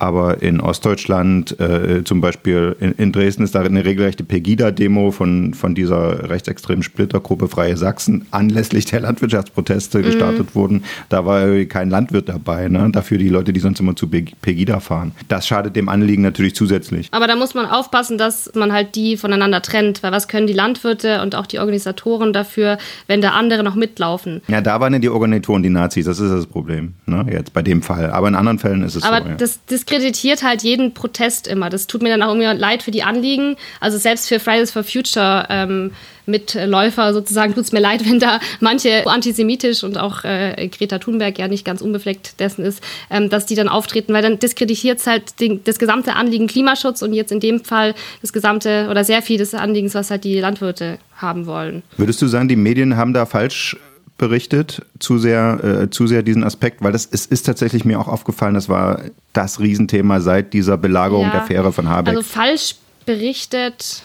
[0.00, 5.52] aber in Ostdeutschland, äh, zum Beispiel in, in, Dresden, ist da eine regelrechte Pegida-Demo von,
[5.52, 10.02] von dieser rechtsextremen Splittergruppe Freie Sachsen anlässlich der Landwirtschaftsproteste mhm.
[10.02, 10.84] gestartet wurden.
[11.10, 12.88] Da war kein Landwirt dabei, ne?
[12.90, 15.12] dafür die Leute, die sonst immer zu Pegida fahren.
[15.28, 17.08] Das schadet dem Anliegen natürlich zusätzlich.
[17.10, 20.54] Aber da muss man aufpassen, dass man halt die voneinander trennt, weil was können die
[20.54, 24.40] Landwirte und auch die Organisatoren dafür, wenn da andere noch mitlaufen.
[24.48, 27.26] Ja, da waren ja die Organisatoren die Nazis, das ist das Problem, ne?
[27.30, 28.10] jetzt bei dem Fall.
[28.10, 29.28] Aber in anderen Fällen ist es Aber so.
[29.28, 29.34] Ja.
[29.34, 31.70] das diskreditiert halt jeden Protest immer.
[31.70, 33.56] Das tut mir dann auch immer leid für die Anliegen.
[33.80, 35.92] Also selbst für Fridays for Future ähm,
[36.26, 41.38] Mitläufer sozusagen tut es mir leid, wenn da manche antisemitisch und auch äh, Greta Thunberg
[41.38, 45.06] ja nicht ganz unbefleckt dessen ist, ähm, dass die dann auftreten, weil dann diskreditiert es
[45.06, 49.22] halt den, das gesamte Anliegen Klimaschutz und jetzt in dem Fall das gesamte oder sehr
[49.22, 51.82] viel des Anliegens, was halt die Landwirte haben wollen.
[51.96, 53.76] Würdest du sagen, die Medien haben da falsch
[54.20, 58.06] berichtet, zu sehr, äh, zu sehr diesen Aspekt, weil das es ist tatsächlich mir auch
[58.06, 59.00] aufgefallen, das war
[59.32, 61.30] das Riesenthema seit dieser Belagerung Ja.
[61.30, 62.16] der Fähre von Habeck.
[62.16, 64.02] Also falsch berichtet,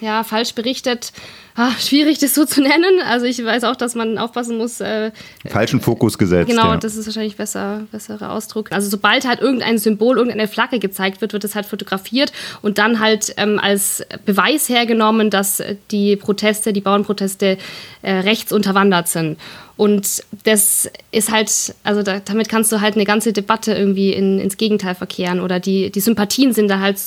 [0.00, 1.12] ja, falsch berichtet,
[1.54, 3.00] ah, schwierig das so zu nennen.
[3.08, 4.80] Also ich weiß auch, dass man aufpassen muss.
[4.80, 5.12] Äh,
[5.46, 6.48] Falschen Fokus gesetzt.
[6.48, 6.76] genau, ja.
[6.76, 8.72] das ist wahrscheinlich besser, besserer Ausdruck.
[8.72, 13.00] Also sobald halt irgendein Symbol, irgendeine Flagge gezeigt wird, wird es halt fotografiert und dann
[13.00, 17.58] halt ähm, als Beweis hergenommen, dass die Proteste, die Bauernproteste
[18.02, 19.38] äh, rechts unterwandert sind.
[19.76, 24.38] Und das ist halt, also da, damit kannst du halt eine ganze Debatte irgendwie in,
[24.38, 26.98] ins Gegenteil verkehren oder die, die Sympathien sind da halt,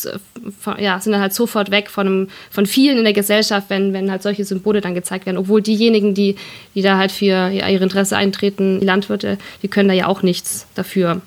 [0.78, 4.12] ja, sind da halt sofort weg von, einem, von vielen in der Gesellschaft, wenn, wenn
[4.12, 5.38] halt solche Symbole dann gezeigt werden.
[5.38, 6.36] Obwohl diejenigen, die,
[6.76, 10.24] die da halt für ja, ihre Interesse eintreten, die Landwirte, die können da ja auch
[10.24, 11.22] nichts dafür.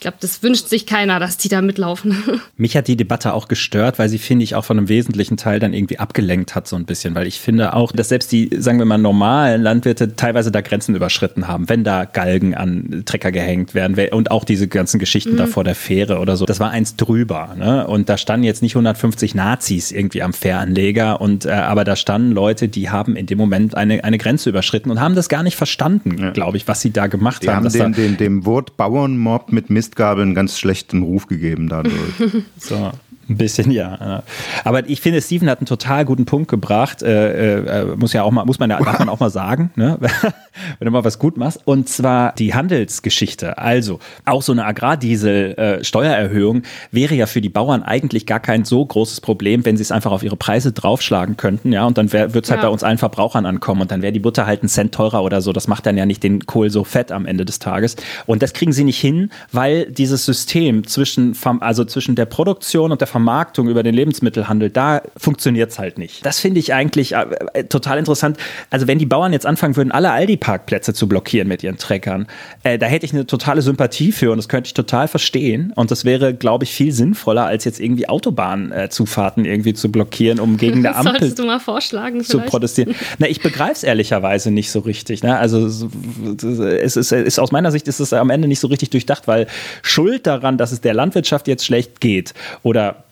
[0.00, 2.16] Ich glaube, das wünscht sich keiner, dass die da mitlaufen.
[2.56, 5.60] Mich hat die Debatte auch gestört, weil sie, finde ich, auch von einem wesentlichen Teil
[5.60, 7.14] dann irgendwie abgelenkt hat, so ein bisschen.
[7.14, 10.94] Weil ich finde auch, dass selbst die, sagen wir mal, normalen Landwirte teilweise da Grenzen
[10.94, 15.36] überschritten haben, wenn da Galgen an Trecker gehängt werden wer- und auch diese ganzen Geschichten
[15.36, 16.46] da vor der Fähre oder so.
[16.46, 17.54] Das war eins drüber.
[17.58, 17.86] Ne?
[17.86, 22.32] Und da standen jetzt nicht 150 Nazis irgendwie am Fähranleger, und, äh, aber da standen
[22.32, 25.56] Leute, die haben in dem Moment eine, eine Grenze überschritten und haben das gar nicht
[25.56, 27.66] verstanden, glaube ich, was sie da gemacht Die haben.
[27.66, 31.94] haben den, da, den, dem Wort Bauernmob mit Mistgabeln einen ganz schlechten Ruf gegeben dadurch.
[32.56, 32.92] So,
[33.30, 34.22] ein bisschen, ja.
[34.64, 37.02] Aber ich finde, Steven hat einen total guten Punkt gebracht.
[37.02, 39.98] Äh, äh, muss ja auch mal, muss man ja, darf man auch mal sagen, ne?
[40.78, 41.60] wenn du mal was gut machst.
[41.64, 43.56] Und zwar die Handelsgeschichte.
[43.58, 49.20] Also, auch so eine Agrardiesel-Steuererhöhung wäre ja für die Bauern eigentlich gar kein so großes
[49.20, 51.84] Problem, wenn sie es einfach auf ihre Preise draufschlagen könnten, ja.
[51.86, 52.66] Und dann wird es halt Ja.
[52.66, 55.40] bei uns allen Verbrauchern ankommen und dann wäre die Butter halt einen Cent teurer oder
[55.40, 55.52] so.
[55.52, 57.96] Das macht dann ja nicht den Kohl so fett am Ende des Tages.
[58.26, 63.00] Und das kriegen sie nicht hin, weil dieses System zwischen, also zwischen der Produktion und
[63.00, 63.19] der Vermarktung
[63.68, 66.24] über den Lebensmittelhandel, da funktioniert es halt nicht.
[66.24, 68.36] Das finde ich eigentlich äh, äh, total interessant.
[68.70, 72.26] Also wenn die Bauern jetzt anfangen würden, alle Aldi-Parkplätze zu blockieren mit ihren Treckern,
[72.62, 75.72] äh, da hätte ich eine totale Sympathie für und das könnte ich total verstehen.
[75.76, 80.56] Und das wäre, glaube ich, viel sinnvoller, als jetzt irgendwie Autobahnzufahrten irgendwie zu blockieren, um
[80.56, 82.50] gegen eine Ampel solltest du mal vorschlagen zu vielleicht.
[82.50, 82.94] protestieren.
[83.18, 85.22] Na, ich begreife es ehrlicherweise nicht so richtig.
[85.22, 85.36] Ne?
[85.36, 89.28] Also es ist, ist aus meiner Sicht ist es am Ende nicht so richtig durchdacht,
[89.28, 89.46] weil
[89.82, 93.04] Schuld daran, dass es der Landwirtschaft jetzt schlecht geht oder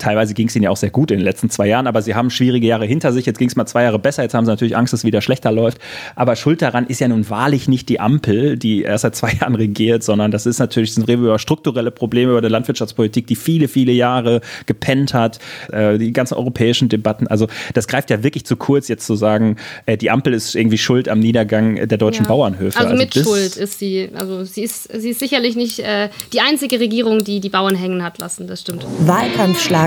[0.00, 2.14] Teilweise ging es ihnen ja auch sehr gut in den letzten zwei Jahren, aber sie
[2.16, 3.26] haben schwierige Jahre hinter sich.
[3.26, 4.22] Jetzt ging es mal zwei Jahre besser.
[4.24, 5.78] Jetzt haben sie natürlich Angst, dass es wieder schlechter läuft.
[6.16, 9.54] Aber schuld daran ist ja nun wahrlich nicht die Ampel, die erst seit zwei Jahren
[9.54, 13.68] regiert, sondern das ist natürlich, reden wir über strukturelle Probleme über der Landwirtschaftspolitik, die viele,
[13.68, 15.38] viele Jahre gepennt hat.
[15.72, 17.26] Äh, die ganzen europäischen Debatten.
[17.28, 20.78] Also das greift ja wirklich zu kurz, jetzt zu sagen, äh, die Ampel ist irgendwie
[20.78, 22.28] schuld am Niedergang der deutschen Ja.
[22.28, 22.78] Bauernhöfe.
[22.78, 24.08] Also, mit das- Schuld ist sie.
[24.14, 28.02] Also sie ist, sie ist sicherlich nicht äh, die einzige Regierung, die die Bauern hängen
[28.02, 28.46] hat lassen.
[28.46, 28.86] Das stimmt.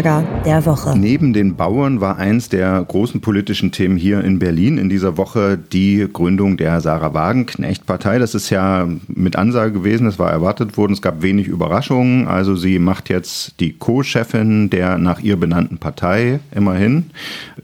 [0.04, 0.98] Wahlkampfschlager der Woche.
[0.98, 5.58] Neben den Bauern war eins der großen politischen Themen hier in Berlin in dieser Woche
[5.58, 8.20] die Gründung der Sarah Wagenknecht-Partei.
[8.20, 10.94] Das ist ja mit Ansage gewesen, das war erwartet worden.
[10.94, 12.28] Es gab wenig Überraschungen.
[12.28, 17.06] Also sie macht jetzt die Co-Chefin der nach ihr benannten Partei, immerhin.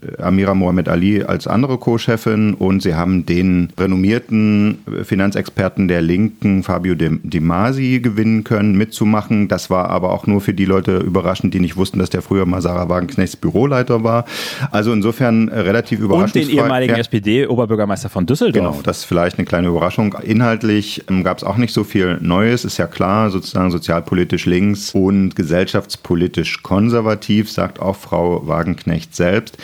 [0.00, 6.62] Äh, Amira Mohamed Ali als andere Co-Chefin und sie haben den renommierten Finanzexperten der Linken,
[6.62, 9.48] Fabio De, Masi, gewinnen können, mitzumachen.
[9.48, 12.46] Das war aber auch nur für die Leute überraschend, die nicht wussten, dass der früher
[12.46, 14.24] mal Sarah Wagenknechts Büroleiter war.
[14.70, 16.36] Also insofern äh, relativ Und überraschend.
[16.36, 18.76] den ehemaligen SPD-Oberbürgermeister von Düsseldorf.
[18.76, 20.14] Genau, das ist vielleicht eine kleine Überraschung.
[20.22, 24.94] Inhaltlich ähm, gab es auch nicht so viel Neues, ist ja klar, sozusagen sozialpolitisch links
[24.94, 29.58] und gesellschaftspolitisch konservativ, sagt auch Frau Wagenknecht selbst.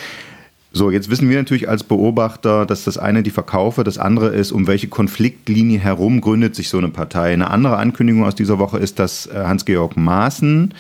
[0.72, 4.50] So, jetzt wissen wir natürlich als Beobachter, dass das eine die Verkaufe, das andere ist,
[4.50, 7.33] um welche Konfliktlinie herum gründet sich so eine Partei.
[7.33, 10.74] Eine andere Ankündigung aus dieser Woche ist, dass äh, Hans-Georg Maaßen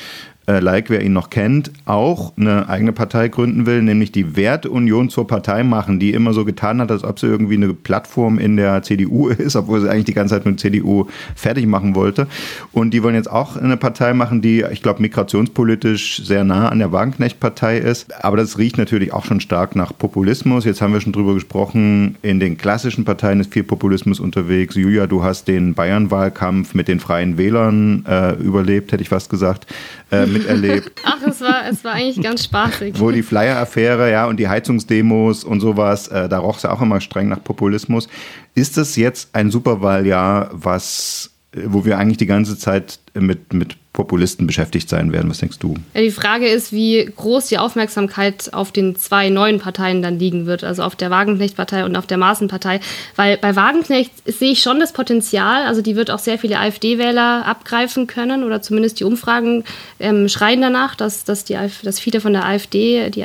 [0.46, 5.08] äh, like wer ihn noch kennt, auch eine eigene Partei gründen will, nämlich die Werteunion
[5.08, 8.56] zur Partei machen, die immer so getan hat, als ob sie irgendwie eine Plattform in
[8.56, 12.26] der CDU ist, obwohl sie eigentlich die ganze Zeit nur CDU fertig machen wollte.
[12.72, 16.78] Und die wollen jetzt auch eine Partei machen, die, ich glaube, migrationspolitisch sehr nah an
[16.78, 18.24] der Wagenknecht-Partei ist.
[18.24, 20.64] Aber das riecht natürlich auch schon stark nach Populismus.
[20.64, 24.76] Jetzt haben wir schon drüber gesprochen, in den klassischen Parteien ist viel Populismus unterwegs.
[24.76, 29.66] Julia, du hast den Bayern-Wahlkampf mit den Freien Wählern äh, überlebt, hätte ich fast gesagt.
[30.10, 31.00] Äh, miterlebt.
[31.04, 32.98] Ach, es war, es war eigentlich ganz spaßig.
[32.98, 36.82] Wo die Flyer-Affäre, ja, und die Heizungsdemos und sowas, äh, da roch es ja auch
[36.82, 38.08] immer streng nach Populismus.
[38.54, 43.76] Ist das jetzt ein Superwahljahr, was, äh, wo wir eigentlich die ganze Zeit mit, mit
[43.96, 45.28] Populisten beschäftigt sein werden.
[45.30, 45.74] Was denkst du?
[45.94, 50.44] Ja, die Frage ist, wie groß die Aufmerksamkeit auf den zwei neuen Parteien dann liegen
[50.44, 52.80] wird, also auf der Wagenknecht-Partei und auf der Maaßen-Partei.
[53.16, 57.46] Weil bei Wagenknecht sehe ich schon das Potenzial, also die wird auch sehr viele AfD-Wähler
[57.46, 59.64] abgreifen können oder zumindest die Umfragen
[59.98, 63.24] ähm, schreien danach, dass, dass, die, dass viele von der AfD, die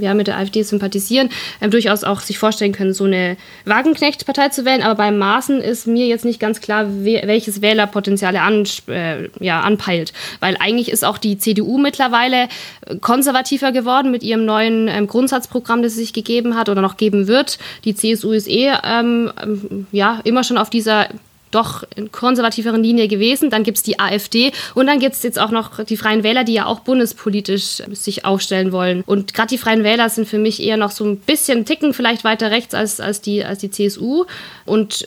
[0.00, 4.64] ja mit der AfD sympathisieren, ähm, durchaus auch sich vorstellen können, so eine Wagenknecht-Partei zu
[4.64, 4.82] wählen.
[4.82, 9.60] Aber beim Maaßen ist mir jetzt nicht ganz klar, welches Wählerpotenzial er an, äh, ja,
[9.60, 10.12] anpeilt.
[10.40, 12.48] Weil eigentlich ist auch die CDU mittlerweile
[13.00, 17.26] konservativer geworden mit ihrem neuen ähm, Grundsatzprogramm, das sie sich gegeben hat oder noch geben
[17.26, 17.58] wird.
[17.84, 21.08] Die CSU ist eh ähm, ähm, ja, immer schon auf dieser
[21.52, 23.50] doch konservativeren Linie gewesen.
[23.50, 26.44] Dann gibt es die AfD und dann gibt es jetzt auch noch die Freien Wähler,
[26.44, 29.02] die ja auch bundespolitisch sich aufstellen wollen.
[29.06, 32.24] Und gerade die Freien Wähler sind für mich eher noch so ein bisschen Ticken vielleicht
[32.24, 34.24] weiter rechts als, als, die, als die CSU.
[34.64, 35.06] Und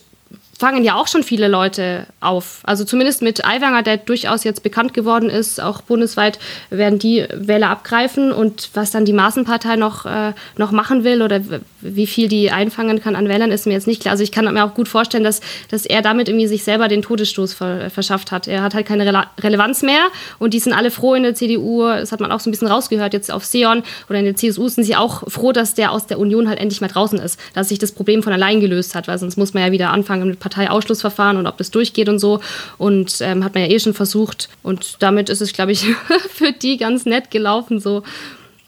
[0.57, 2.61] fangen ja auch schon viele Leute auf.
[2.63, 6.39] Also zumindest mit Aiwanger, der durchaus jetzt bekannt geworden ist, auch bundesweit
[6.69, 11.41] werden die Wähler abgreifen und was dann die Maßenpartei noch, äh, noch machen will oder
[11.81, 14.13] wie viel die einfangen kann an Wählern, ist mir jetzt nicht klar.
[14.13, 17.01] Also ich kann mir auch gut vorstellen, dass, dass er damit irgendwie sich selber den
[17.01, 18.47] Todesstoß ver verschafft hat.
[18.47, 20.07] Er hat halt keine Rele Relevanz mehr
[20.39, 22.69] und die sind alle froh in der CDU, das hat man auch so ein bisschen
[22.69, 26.07] rausgehört jetzt auf Seon oder in der CSU sind sie auch froh, dass der aus
[26.07, 29.09] der Union halt endlich mal draußen ist, dass sich das Problem von allein gelöst hat,
[29.09, 32.41] weil sonst muss man ja wieder anfangen mit Parteiausschlussverfahren und ob das durchgeht und so.
[32.77, 34.49] Und ähm, hat man ja eh schon versucht.
[34.61, 35.85] Und damit ist es, glaube ich,
[36.29, 38.03] für die ganz nett gelaufen so.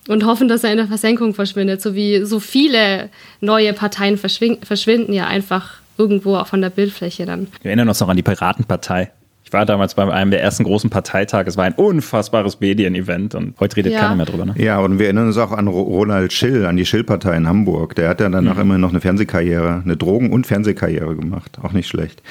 [0.08, 1.82] Und hoffen, dass er in der Versenkung verschwindet.
[1.82, 3.10] So wie so viele
[3.42, 7.48] neue Parteien verschwinden ja einfach irgendwo auch von der Bildfläche dann.
[7.62, 9.12] Wir erinnern uns noch an die Piratenpartei.
[9.48, 11.48] Ich war damals bei einem der ersten großen Parteitage.
[11.48, 14.02] Es war ein unfassbares Medien-Event und heute redet ja.
[14.02, 14.44] keiner mehr drüber.
[14.44, 14.54] Ne?
[14.58, 17.96] Ja, und wir erinnern uns auch an Ronald Schill, an die Schill-Partei in Hamburg.
[17.96, 18.62] Der hat ja danach mhm.
[18.62, 21.60] immer noch eine Fernsehkarriere, eine Drogen- und Fernsehkarriere gemacht.
[21.64, 22.22] Auch nicht schlecht.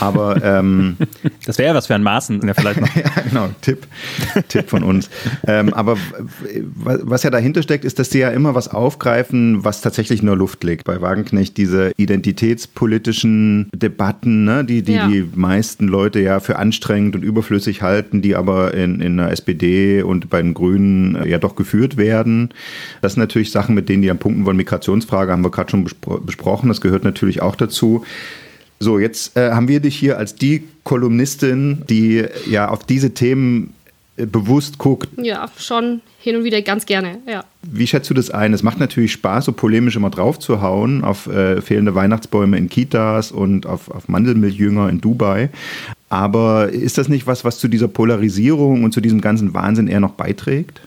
[0.00, 0.96] Aber ähm,
[1.46, 2.96] das wäre ja was für ein Maßen, ja vielleicht noch.
[2.96, 3.86] ja, genau, Tipp,
[4.48, 5.08] Tipp von uns.
[5.46, 5.96] ähm, aber
[6.72, 10.64] was ja dahinter steckt, ist, dass sie ja immer was aufgreifen, was tatsächlich nur Luft
[10.64, 10.82] liegt.
[10.82, 15.06] Bei Wagenknecht diese identitätspolitischen Debatten, ne, die die, ja.
[15.06, 20.02] die meisten Leute ja für anstrengend und überflüssig halten, die aber in, in der SPD
[20.02, 22.48] und bei den Grünen äh, ja doch geführt werden.
[23.02, 24.56] Das sind natürlich Sachen, mit denen die am punkten wollen.
[24.56, 26.68] Migrationsfrage haben wir gerade schon bespro besprochen.
[26.68, 28.04] Das gehört natürlich auch dazu.
[28.80, 33.74] So, jetzt äh, haben wir dich hier als die Kolumnistin, die ja auf diese Themen
[33.83, 33.83] äh,
[34.16, 35.08] bewusst guckt.
[35.16, 37.44] Ja, schon hin und wieder ganz gerne, ja.
[37.62, 38.52] Wie schätzt du das ein?
[38.52, 42.68] Es macht natürlich Spaß, so polemisch immer drauf zu hauen auf äh, fehlende Weihnachtsbäume in
[42.68, 45.50] Kitas und auf, auf Mandelmilchjünger in Dubai.
[46.08, 50.00] Aber ist das nicht was, was zu dieser Polarisierung und zu diesem ganzen Wahnsinn eher
[50.00, 50.80] noch beiträgt?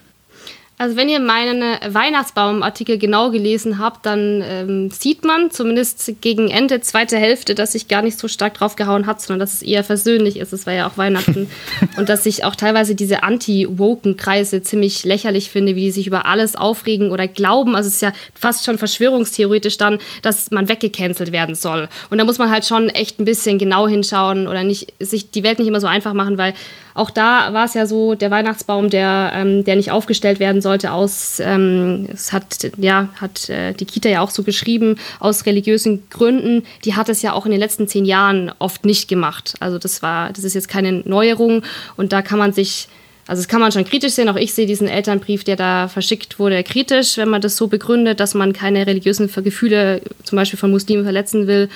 [0.79, 6.81] Also wenn ihr meinen Weihnachtsbaumartikel genau gelesen habt, dann ähm, sieht man zumindest gegen Ende,
[6.81, 10.37] zweite Hälfte, dass sich gar nicht so stark draufgehauen hat, sondern dass es eher versöhnlich
[10.37, 10.53] ist.
[10.53, 11.49] Es war ja auch Weihnachten.
[11.97, 16.55] und dass ich auch teilweise diese Anti-Woken-Kreise ziemlich lächerlich finde, wie die sich über alles
[16.55, 17.75] aufregen oder glauben.
[17.75, 21.89] Also es ist ja fast schon verschwörungstheoretisch dann, dass man weggecancelt werden soll.
[22.11, 25.41] Und da muss man halt schon echt ein bisschen genau hinschauen oder nicht, sich die
[25.41, 26.53] Welt nicht immer so einfach machen, weil
[26.97, 30.91] auch da war es ja so, der Weihnachtsbaum, der, ähm, der nicht aufgestellt werden sollte,
[30.91, 36.09] aus, ähm, es hat, ja, hat äh, die Kita ja auch so geschrieben, aus religiösen
[36.09, 39.53] Gründen, die hat es ja auch in den letzten zehn Jahren oft nicht gemacht.
[39.59, 41.63] Also das war, das ist jetzt keine Neuerung
[41.97, 42.87] und da kann man sich
[43.27, 44.29] also das kann man schon kritisch sehen.
[44.29, 48.21] Auch ich sehe diesen Elternbrief, der da verschickt wurde, kritisch, wenn man das so begründet,
[48.21, 51.67] dass man keine religiösen Gefühle zum Beispiel von Muslimen verletzen will.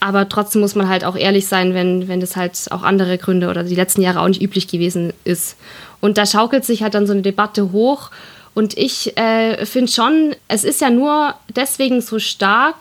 [0.00, 3.48] Aber trotzdem muss man halt auch ehrlich sein, wenn, wenn das halt auch andere Gründe
[3.48, 5.56] oder die letzten Jahre auch nicht üblich gewesen ist.
[6.00, 8.10] Und da schaukelt sich halt dann so eine Debatte hoch.
[8.54, 12.74] Und ich äh, finde schon, es ist ja nur deswegen so stark,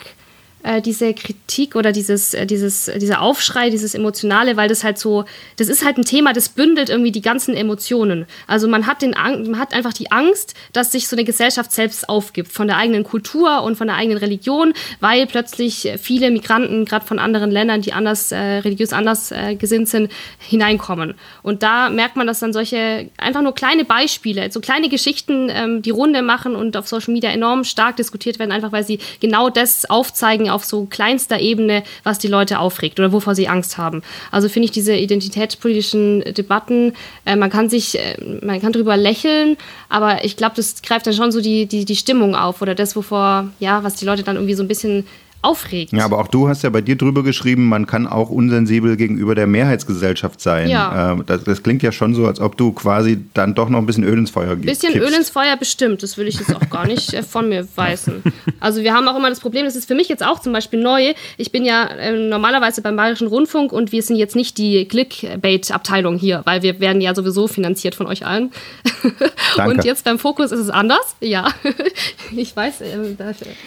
[0.68, 5.24] äh, diese Kritik oder dieses, äh, dieses, dieser Aufschrei, dieses Emotionale, weil das halt so,
[5.56, 8.26] das ist halt ein Thema, das bündelt irgendwie die ganzen Emotionen.
[8.48, 12.10] Also man hat, den, man hat einfach die Angst, dass sich so eine Gesellschaft selbst
[12.10, 17.06] aufgibt, von der eigenen Kultur und von der eigenen Religion, weil plötzlich viele Migranten, gerade
[17.06, 21.14] von anderen Ländern, die anders, äh, religiös anders äh, gesinnt sind, hineinkommen.
[21.44, 25.82] Und da merkt man, dass dann solche einfach nur kleine Beispiele, so kleine Geschichten ähm,
[25.82, 29.50] die Runde machen und auf Social Media enorm stark diskutiert werden, einfach weil sie genau
[29.50, 34.02] das aufzeigen, auf so kleinster Ebene, was die Leute aufregt oder wovor sie Angst haben.
[34.32, 36.94] Also finde ich diese identitätspolitischen Debatten,
[37.26, 39.56] äh, man kann sich, äh, man kann drüber lächeln,
[39.88, 42.96] aber ich glaube, das greift dann schon so die, die, die Stimmung auf oder das,
[42.96, 45.06] wovor, ja, was die Leute dann irgendwie so ein bisschen
[45.42, 45.94] aufregt.
[45.94, 49.36] Ja, aber auch du hast ja bei dir drüber geschrieben, man kann auch unsensibel gegenüber
[49.36, 50.70] der Mehrheitsgesellschaft sein.
[50.70, 51.14] Ja.
[51.14, 53.86] Äh, das, das klingt ja schon so, als ob du quasi dann doch noch ein
[53.86, 54.82] bisschen Öl ins Feuer gibst.
[54.82, 57.68] Bisschen Öl ins Feuer bestimmt, das will ich jetzt auch gar nicht äh, von mir
[57.76, 58.24] weisen.
[58.60, 60.82] Also wir haben auch immer das Problem, das ist für mich jetzt auch zum Beispiel
[60.82, 61.14] neu.
[61.38, 66.18] Ich bin ja äh, normalerweise beim Bayerischen Rundfunk und wir sind jetzt nicht die Clickbait-Abteilung
[66.18, 68.52] hier, weil wir werden ja sowieso finanziert von euch allen.
[69.56, 69.72] Danke.
[69.72, 71.16] Und jetzt beim Fokus ist es anders.
[71.22, 71.50] Ja,
[72.36, 72.82] ich weiß.
[72.82, 73.16] Äh,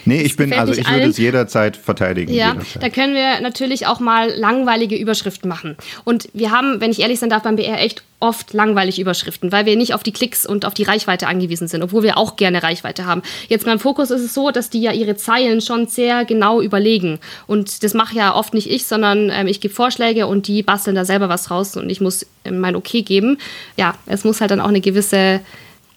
[0.05, 2.33] Nee, ich bin, also ich würde es jederzeit verteidigen.
[2.33, 2.83] Ja, jederzeit.
[2.83, 5.77] da können wir natürlich auch mal langweilige Überschriften machen.
[6.05, 9.65] Und wir haben, wenn ich ehrlich sein darf, beim BR echt oft langweilige Überschriften, weil
[9.67, 12.63] wir nicht auf die Klicks und auf die Reichweite angewiesen sind, obwohl wir auch gerne
[12.63, 13.23] Reichweite haben.
[13.49, 17.19] Jetzt beim Fokus ist es so, dass die ja ihre Zeilen schon sehr genau überlegen.
[17.47, 20.95] Und das mache ja oft nicht ich, sondern ähm, ich gebe Vorschläge und die basteln
[20.95, 23.39] da selber was raus und ich muss ähm, mein Okay geben.
[23.77, 25.41] Ja, es muss halt dann auch eine gewisse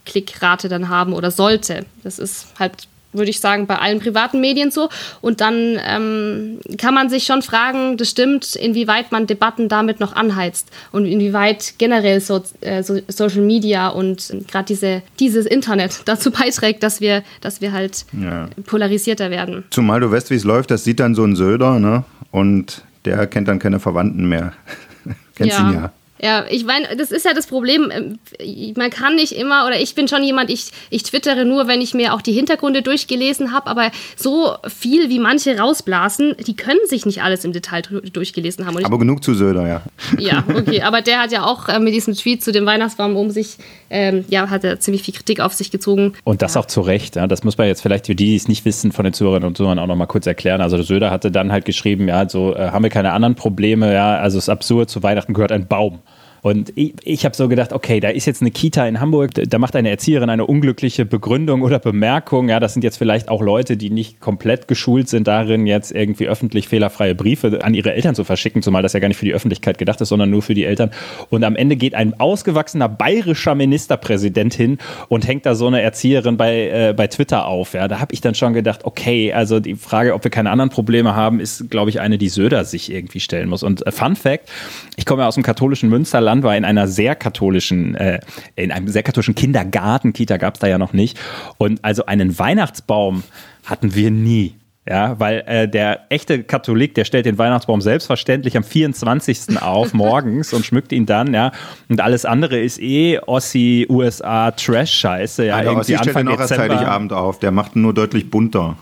[0.06, 1.86] Klickrate dann haben oder sollte.
[2.04, 4.90] Das ist halt würde ich sagen, bei allen privaten Medien so.
[5.22, 10.16] Und dann ähm, kann man sich schon fragen, das stimmt, inwieweit man Debatten damit noch
[10.16, 16.32] anheizt und inwieweit generell so, äh, so Social Media und gerade diese, dieses Internet dazu
[16.32, 18.50] beiträgt, dass wir, dass wir halt Ja.
[18.66, 19.64] polarisierter werden.
[19.70, 22.04] Zumal du weißt, wie es läuft, das sieht dann so ein Söder, ne?
[22.32, 24.54] Und der kennt dann keine Verwandten mehr.
[25.36, 25.92] Kennst ihn ja.
[26.22, 27.92] Ja, ich meine, das ist ja das Problem.
[27.92, 31.82] ähm, Man kann nicht immer, oder ich bin schon jemand, ich, ich twittere nur, wenn
[31.82, 36.80] ich mir auch die Hintergründe durchgelesen habe, aber so viel wie manche rausblasen, die können
[36.88, 37.82] sich nicht alles im Detail
[38.14, 38.76] durchgelesen haben.
[38.76, 39.82] Und ich, Aber genug zu Söder, ja.
[40.18, 43.30] ja, okay, aber der hat ja auch äh, mit diesem Tweet zu dem Weihnachtsbaum um
[43.30, 43.58] sich,
[43.90, 46.14] ähm, ja, hat er ziemlich viel Kritik auf sich gezogen.
[46.24, 47.16] Und das auch zu Recht.
[47.16, 47.28] Ja.
[47.28, 49.58] Das muss man jetzt vielleicht für die, die es nicht wissen, von den Zuhörerinnen und
[49.58, 50.62] Zuhörern auch noch mal kurz erklären.
[50.62, 53.94] Also der Söder hatte dann halt geschrieben, ja, so äh, haben wir keine anderen Probleme.
[53.94, 56.00] Ja, also es ist absurd, zu Weihnachten gehört ein Baum.
[56.44, 59.58] Und ich, ich habe so gedacht, okay, da ist jetzt eine Kita in Hamburg, da
[59.60, 62.50] macht eine Erzieherin eine unglückliche Begründung oder Bemerkung.
[62.50, 66.28] Ja, das sind jetzt vielleicht auch Leute, die nicht komplett geschult sind darin, jetzt irgendwie
[66.28, 69.34] öffentlich fehlerfreie Briefe an ihre Eltern zu verschicken, zumal das ja gar nicht für die
[69.34, 70.92] Öffentlichkeit gedacht ist, sondern nur für die Eltern.
[71.30, 76.36] Und am Ende geht ein ausgewachsener bayerischer Ministerpräsident hin und hängt da so eine Erzieherin
[76.36, 77.74] bei, äh, bei Twitter auf.
[77.74, 80.72] Ja, da habe ich dann schon gedacht, okay, also die Frage, ob wir keine anderen
[80.72, 83.64] Probleme haben, ist, glaube ich, eine, die Söder sich irgendwie stellen muss.
[83.64, 84.50] Und äh, Fun Fact,
[84.98, 88.20] ich komme ja aus dem katholischen Münsterland, war in einer sehr katholischen, äh,
[88.56, 91.20] in einem sehr katholischen Kindergarten, Kita gab es da ja noch nicht.
[91.58, 93.24] Und also einen Weihnachtsbaum
[93.66, 94.56] hatten wir nie.
[94.90, 99.62] Ja, weil äh, der echte Katholik, der stellt den Weihnachtsbaum selbstverständlich am 24.
[99.62, 101.54] auf morgens und schmückt ihn dann, ja.
[101.88, 105.58] Und alles andere ist eh Ossi, USA, Trash-Scheiße, ja.
[105.58, 106.76] Ja, der irgendwie Ossi stellt den Anfang auch Dezember.
[106.76, 107.40] Heiligabend auf.
[107.40, 108.76] Der macht ihn nur deutlich bunter.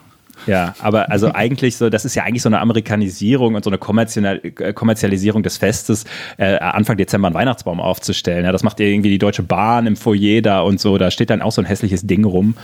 [0.47, 3.77] Ja, aber also eigentlich so, das ist ja eigentlich so eine Amerikanisierung und so eine
[3.77, 6.05] Kommerzial äh, Kommerzialisierung des Festes,
[6.37, 8.45] äh, Anfang Dezember einen Weihnachtsbaum aufzustellen.
[8.45, 10.97] Ja, das macht irgendwie die Deutsche Bahn im Foyer da und so.
[10.97, 12.55] Da steht dann auch so ein hässliches Ding rum.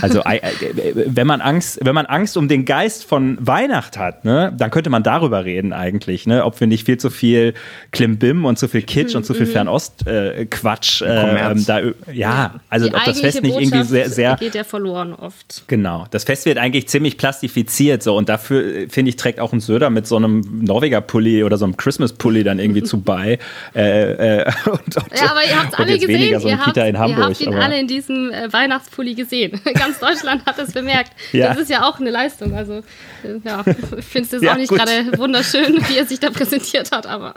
[0.00, 4.24] Also äh, äh, wenn man Angst, wenn man Angst um den Geist von Weihnacht hat,
[4.24, 7.54] ne, dann könnte man darüber reden eigentlich, ne, ob wir nicht viel zu viel
[7.90, 11.80] Klimbim und zu viel Kitsch und zu viel Fernost äh, Quatsch äh, ähm, da,
[12.12, 15.64] ja, also Die ob das Fest nicht irgendwie sehr, sehr geht ja verloren oft.
[15.66, 16.06] Genau.
[16.10, 19.60] Das Fest wird eigentlich ziemlich plastifiziert so und dafür äh, finde ich trägt auch ein
[19.60, 23.38] Söder mit so einem Norweger Pulli oder so einem Christmas Pulli dann irgendwie zu bei.
[23.74, 26.84] Äh, äh, und, und, Ja, aber ihr habt alle gesehen, weniger so ihr, habt, ihr
[26.98, 29.58] habt ihn aber- alle in diesem äh, Weihnachtspulli gesehen.
[29.74, 31.12] Ganz Deutschland hat es bemerkt.
[31.32, 31.48] Ja.
[31.48, 32.54] Das ist ja auch eine Leistung.
[32.54, 33.64] Also, äh, ja,
[33.96, 37.06] ich finde es jetzt Ja, auch nicht gerade wunderschön, wie er sich da präsentiert hat,
[37.06, 37.36] aber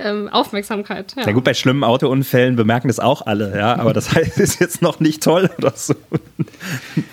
[0.00, 1.14] ähm, Aufmerksamkeit.
[1.16, 1.22] Ja.
[1.26, 4.82] Na gut, bei schlimmen Autounfällen bemerken das auch alle, ja, aber das heißt, ist jetzt
[4.82, 5.94] noch nicht toll oder so.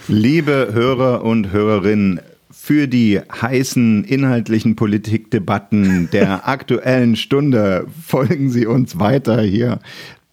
[0.08, 1.99] Liebe Hörer und Hörerinnen,
[2.52, 9.80] für die heißen inhaltlichen Politikdebatten der aktuellen Stunde folgen Sie uns weiter hier.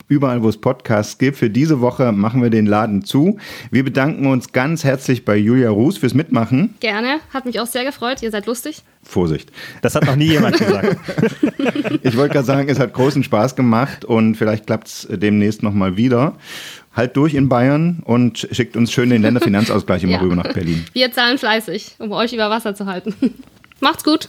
[0.08, 1.36] Überall, wo es Podcasts gibt.
[1.36, 3.38] Für diese Woche machen wir den Laden zu.
[3.72, 6.74] Wir bedanken uns ganz herzlich bei Julia Ruß fürs Mitmachen.
[6.78, 8.22] Gerne, hat mich auch sehr gefreut.
[8.22, 8.84] Ihr seid lustig.
[9.02, 9.50] Vorsicht.
[9.82, 10.96] Das hat noch nie jemand gesagt.
[12.02, 15.96] Ich wollte gerade sagen, es hat großen Spaß gemacht und vielleicht klappt es demnächst nochmal
[15.96, 16.36] wieder.
[16.97, 20.20] Halt durch in Bayern und schickt uns schön den Länderfinanzausgleich immer Ja.
[20.20, 20.84] rüber nach Berlin.
[20.94, 23.14] Wir zahlen fleißig, um euch über Wasser zu halten.
[23.80, 24.28] Macht's gut.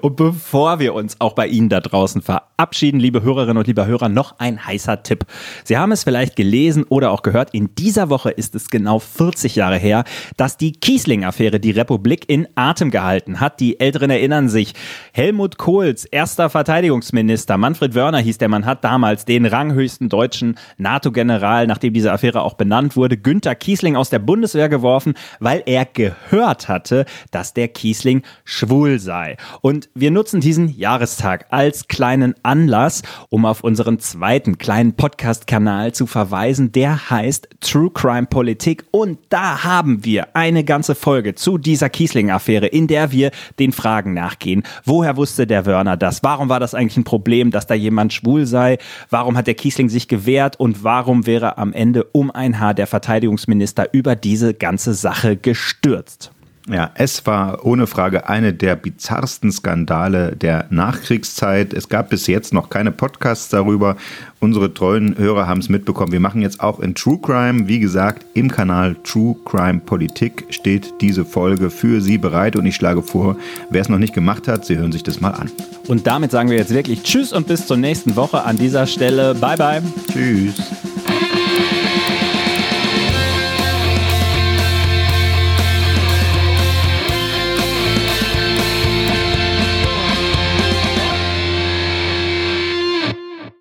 [0.00, 4.08] Und bevor wir uns auch bei Ihnen da draußen verabschieden, liebe Hörerinnen und lieber Hörer,
[4.08, 5.26] noch ein heißer Tipp.
[5.64, 9.56] Sie haben es vielleicht gelesen oder auch gehört, in dieser Woche ist es genau 40
[9.56, 10.04] Jahre her,
[10.36, 13.60] dass die Kiesling-Affäre die Republik in Atem gehalten hat.
[13.60, 14.74] Die Älteren erinnern sich.
[15.12, 21.66] Helmut Kohls erster Verteidigungsminister, Manfred Wörner hieß der Mann, hat damals den ranghöchsten deutschen NATO-General,
[21.66, 26.68] nachdem diese Affäre auch benannt wurde, Günther Kiesling aus der Bundeswehr geworfen, weil er gehört
[26.68, 29.36] hatte, dass der Kiesling schwul sei.
[29.60, 36.06] Und wir nutzen diesen Jahrestag als kleinen Anlass, um auf unseren zweiten kleinen Podcast-Kanal zu
[36.06, 36.72] verweisen.
[36.72, 38.84] Der heißt True Crime Politik.
[38.90, 44.14] Und da haben wir eine ganze Folge zu dieser Kiesling-Affäre, in der wir den Fragen
[44.14, 44.62] nachgehen.
[44.84, 46.22] Woher wusste der Wörner das?
[46.22, 48.78] Warum war das eigentlich ein Problem, dass da jemand schwul sei?
[49.10, 50.58] Warum hat der Kiesling sich gewehrt?
[50.58, 56.32] Und warum wäre am Ende um ein Haar der Verteidigungsminister über diese ganze Sache gestürzt?
[56.68, 61.72] Ja, es war ohne Frage eine der bizarrsten Skandale der Nachkriegszeit.
[61.72, 63.96] Es gab bis jetzt noch keine Podcasts darüber.
[64.40, 66.10] Unsere treuen Hörer haben es mitbekommen.
[66.10, 70.94] Wir machen jetzt auch in True Crime, wie gesagt, im Kanal True Crime Politik steht
[71.00, 73.36] diese Folge für Sie bereit und ich schlage vor,
[73.70, 75.50] wer es noch nicht gemacht hat, Sie hören sich das mal an.
[75.86, 79.36] Und damit sagen wir jetzt wirklich Tschüss und bis zur nächsten Woche an dieser Stelle.
[79.36, 79.82] Bye bye.
[80.12, 80.54] Tschüss.